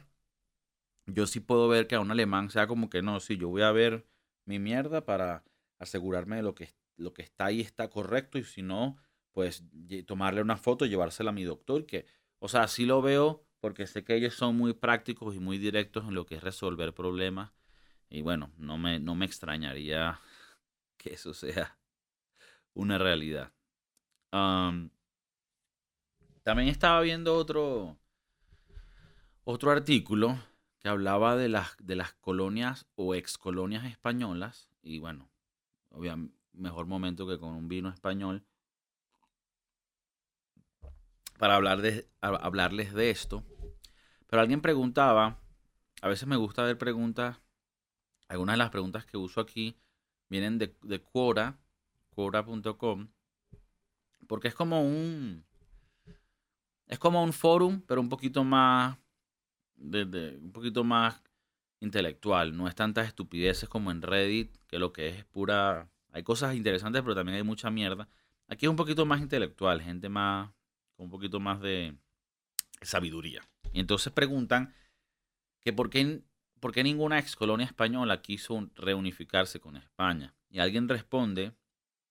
[1.05, 3.61] yo sí puedo ver que a un alemán sea como que no, sí, yo voy
[3.61, 4.05] a ver
[4.45, 5.45] mi mierda para
[5.79, 8.97] asegurarme de lo que, lo que está ahí está correcto y si no,
[9.37, 9.63] pues
[10.07, 12.07] tomarle una foto y llevársela a mi doctor, que,
[12.39, 16.05] o sea, sí lo veo porque sé que ellos son muy prácticos y muy directos
[16.05, 17.53] en lo que es resolver problemas.
[18.09, 20.19] Y bueno, no me, no me extrañaría
[20.97, 21.77] que eso sea
[22.73, 23.53] una realidad.
[24.31, 24.89] también
[26.69, 27.95] estaba viendo otro,
[29.43, 30.39] otro artículo
[30.79, 34.67] que hablaba de las, de las colonias o excolonias españolas.
[34.81, 35.29] Y bueno,
[35.91, 38.43] obviamente, mejor momento que con un vino español
[41.37, 43.43] para hablar de, hablarles de esto.
[44.27, 45.39] Pero alguien preguntaba,
[46.01, 47.39] a veces me gusta ver preguntas,
[48.27, 49.77] algunas de las preguntas que uso aquí
[50.29, 51.59] vienen de, de Quora,
[52.09, 53.07] Quora.com,
[54.27, 55.45] porque es como un,
[56.87, 58.97] es como un forum, pero un poquito más,
[59.75, 61.21] de, un poquito más
[61.79, 62.55] intelectual.
[62.55, 66.55] No es tantas estupideces como en Reddit, que lo que es es pura, hay cosas
[66.55, 68.09] interesantes, pero también hay mucha mierda.
[68.47, 70.51] Aquí es un poquito más intelectual, gente más,
[70.97, 71.95] un poquito más de
[72.81, 73.47] sabiduría.
[73.71, 74.73] Y entonces preguntan
[75.61, 76.21] que por qué,
[76.59, 80.35] por qué ninguna ex colonia española quiso reunificarse con España.
[80.49, 81.53] Y alguien responde,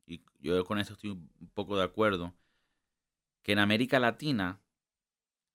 [0.07, 2.35] y yo con esto estoy un poco de acuerdo,
[3.43, 4.61] que en América Latina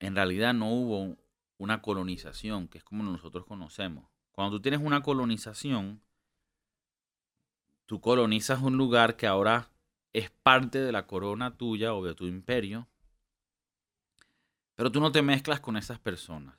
[0.00, 1.16] en realidad no hubo
[1.58, 4.04] una colonización, que es como nosotros conocemos.
[4.32, 6.02] Cuando tú tienes una colonización,
[7.86, 9.70] tú colonizas un lugar que ahora
[10.12, 12.88] es parte de la corona tuya o de tu imperio,
[14.82, 16.58] pero tú no te mezclas con esas personas.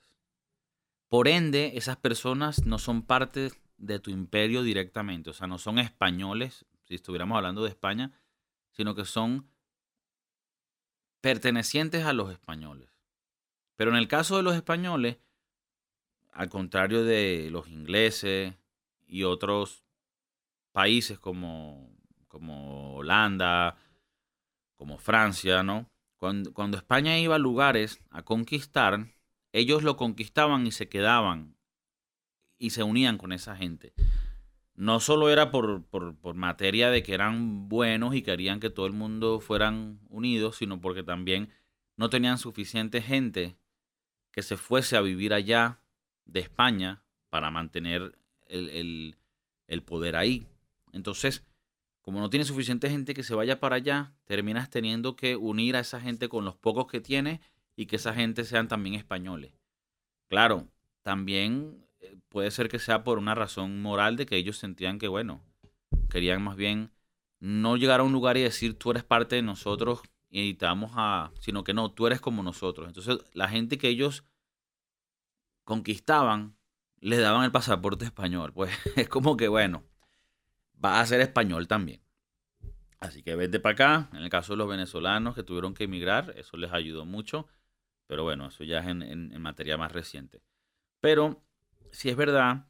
[1.10, 5.78] Por ende, esas personas no son parte de tu imperio directamente, o sea, no son
[5.78, 8.18] españoles, si estuviéramos hablando de España,
[8.70, 9.46] sino que son
[11.20, 12.88] pertenecientes a los españoles.
[13.76, 15.18] Pero en el caso de los españoles,
[16.32, 18.54] al contrario de los ingleses
[19.06, 19.84] y otros
[20.72, 21.94] países como,
[22.28, 23.76] como Holanda,
[24.76, 25.90] como Francia, ¿no?
[26.54, 29.08] Cuando, España iba a lugares a conquistar,
[29.52, 31.56] ellos lo conquistaban y se quedaban
[32.58, 33.92] y se unían con esa gente.
[34.74, 38.94] No solo era por, por, materia de que eran buenos y querían que todo el
[38.94, 41.50] mundo fueran unidos, sino porque también
[41.96, 43.58] no tenían suficiente gente
[44.32, 45.80] que se fuese a vivir allá
[46.24, 49.16] de España para mantener el,
[49.68, 50.46] el poder ahí.
[50.92, 51.44] Entonces,
[52.04, 55.80] como no tiene suficiente gente que se vaya para allá, terminas teniendo que unir a
[55.80, 57.40] esa gente con los pocos que tiene
[57.76, 59.54] y que esa gente sean también españoles.
[60.28, 60.68] Claro,
[61.00, 65.08] también eh, puede ser que sea por una razón moral de que ellos sentían que,
[65.08, 65.40] bueno,
[66.10, 66.90] querían más bien
[67.40, 71.32] no llegar a un lugar y decir tú eres parte de nosotros y te a,
[71.40, 72.86] sino que no, tú eres como nosotros.
[72.86, 74.24] Entonces, la gente que ellos
[75.64, 76.54] conquistaban,
[77.00, 78.52] les daban el pasaporte español.
[78.52, 79.84] Pues es como que, bueno,
[80.84, 82.00] va a ser español también.
[83.00, 84.08] Así que vete para acá.
[84.12, 87.46] En el caso de los venezolanos que tuvieron que emigrar, eso les ayudó mucho.
[88.06, 90.42] Pero bueno, eso ya es en, materia más reciente.
[91.00, 91.42] Pero
[91.92, 92.66] si es verdad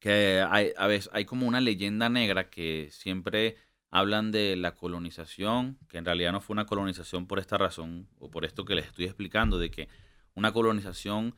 [0.00, 3.56] que hay, a veces, hay como una leyenda negra que siempre
[3.90, 8.30] hablan de la colonización, que en realidad no fue una colonización por esta razón o
[8.30, 9.88] por esto que les estoy explicando, de que
[10.34, 11.34] una colonización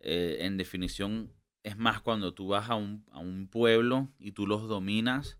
[0.00, 1.32] eh, en definición
[1.64, 5.38] es más cuando tú vas a un, a un pueblo y tú los dominas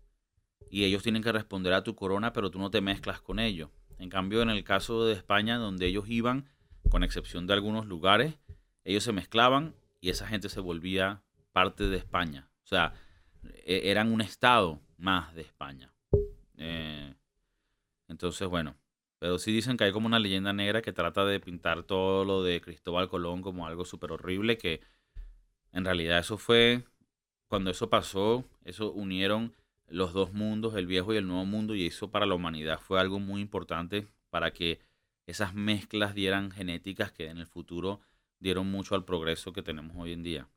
[0.69, 3.69] y ellos tienen que responder a tu corona, pero tú no te mezclas con ellos.
[3.99, 6.49] En cambio, en el caso de España, donde ellos iban,
[6.89, 8.39] con excepción de algunos lugares,
[8.83, 12.49] ellos se mezclaban y esa gente se volvía parte de España.
[12.63, 12.93] O sea,
[13.65, 15.93] e, eran un estado más de España.
[16.57, 17.13] Eh,
[18.07, 18.75] entonces, bueno,
[19.19, 22.43] pero sí dicen que hay como una leyenda negra que trata de pintar todo lo
[22.43, 24.81] de Cristóbal Colón como algo súper horrible, que
[25.75, 26.85] en realidad eso fue,
[27.47, 29.53] cuando eso pasó, eso unieron
[29.87, 32.97] los dos mundos, el viejo y el nuevo mundo, y eso para la humanidad fue
[32.97, 34.79] algo muy importante para que
[35.27, 37.99] esas mezclas dieran genéticas que en el futuro
[38.39, 40.47] dieron mucho al progreso que tenemos hoy en día.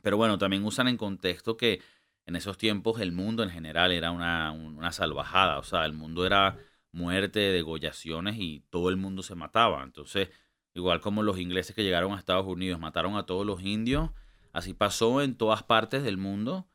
[0.00, 1.82] Pero bueno, también usan en contexto que
[2.24, 6.24] en esos tiempos el mundo en general era una, una salvajada, o sea, el mundo
[6.24, 6.58] era
[6.90, 9.82] muerte, degollaciones y todo el mundo se mataba.
[9.82, 10.30] Entonces,
[10.76, 14.10] igual como los ingleses que llegaron a Estados Unidos mataron a todos los indios,
[14.52, 16.68] así pasó en todas partes del mundo.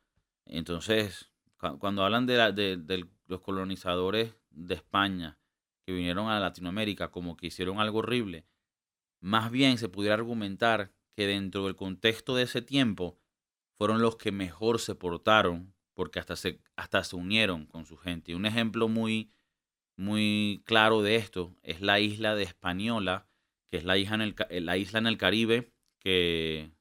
[0.45, 1.31] Entonces,
[1.79, 5.37] cuando hablan de, los colonizadores de España
[5.85, 8.47] que vinieron a Latinoamérica como que hicieron algo horrible,
[9.19, 13.19] más bien se pudiera argumentar que dentro del contexto de ese tiempo
[13.77, 18.33] fueron los que mejor se portaron porque hasta se, hasta se unieron con su gente.
[18.33, 19.31] Un ejemplo muy,
[19.95, 23.27] muy claro de esto es la isla de Española,
[23.71, 26.71] que es la isla en el, eh, la isla en el Caribe que,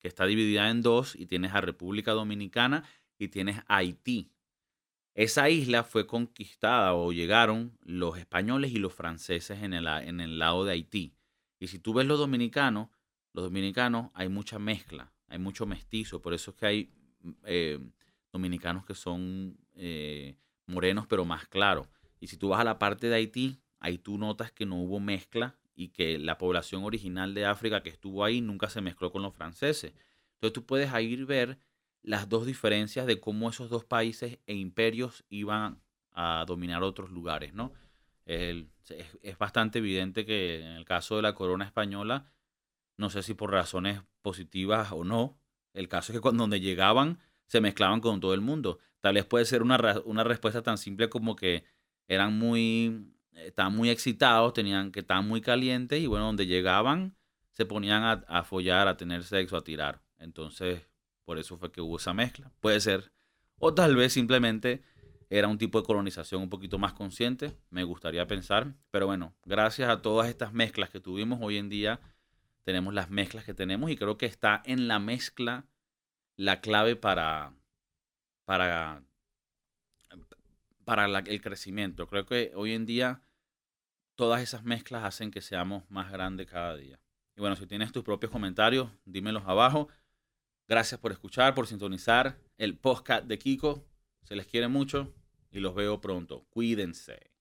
[0.00, 2.84] que está dividida en dos y tienes a República Dominicana
[3.18, 4.32] y tienes Haití.
[5.14, 10.40] Esa isla fue conquistada o llegaron los españoles y los franceses en el, en el
[10.40, 11.14] lado de Haití.
[11.60, 12.88] Y si tú ves los dominicanos,
[13.32, 16.92] los dominicanos hay mucha mezcla, hay mucho mestizo, por eso es que hay
[17.44, 17.78] eh,
[18.32, 20.34] dominicanos que son eh,
[20.66, 21.86] morenos pero más claros.
[22.18, 24.98] Y si tú vas a la parte de Haití, ahí tú notas que no hubo
[24.98, 29.22] mezcla y que la población original de África que estuvo ahí nunca se mezcló con
[29.22, 29.94] los franceses.
[30.34, 31.58] Entonces tú puedes ahí ver
[32.02, 35.80] las dos diferencias de cómo esos dos países e imperios iban
[36.12, 37.72] a dominar otros lugares, ¿no?
[38.26, 42.32] es, bastante evidente que en el caso de la corona española,
[42.96, 45.38] no sé si por razones positivas o no,
[45.74, 48.78] el caso es que cuando donde llegaban se mezclaban con todo el mundo.
[49.00, 51.64] Tal vez puede ser una, una respuesta tan simple como que
[52.08, 57.16] eran muy, estaban muy excitados, tenían que estaban muy calientes y bueno, donde llegaban
[57.50, 60.02] se ponían a, a follar, a tener sexo, a tirar.
[60.18, 60.82] Entonces,
[61.24, 62.50] por eso fue que hubo esa mezcla.
[62.60, 63.12] Puede ser.
[63.58, 64.82] O tal vez simplemente
[65.32, 68.74] era un tipo de colonización un poquito más consciente, me gustaría pensar.
[68.90, 72.00] Pero bueno, gracias a todas estas mezclas que tuvimos hoy en día,
[72.64, 75.66] tenemos las mezclas que tenemos y creo que está en la mezcla
[76.36, 77.54] la clave para,
[78.44, 79.04] para,
[80.84, 82.06] para el crecimiento.
[82.06, 83.22] Creo que hoy en día
[84.14, 87.00] todas esas mezclas hacen que seamos más grandes cada día.
[87.36, 89.88] Y bueno, si tienes tus propios comentarios, dímelos abajo.
[90.68, 93.84] Gracias por escuchar, por sintonizar el podcast de Kiko.
[94.22, 95.12] Se les quiere mucho
[95.50, 96.46] y los veo pronto.
[96.50, 97.31] Cuídense.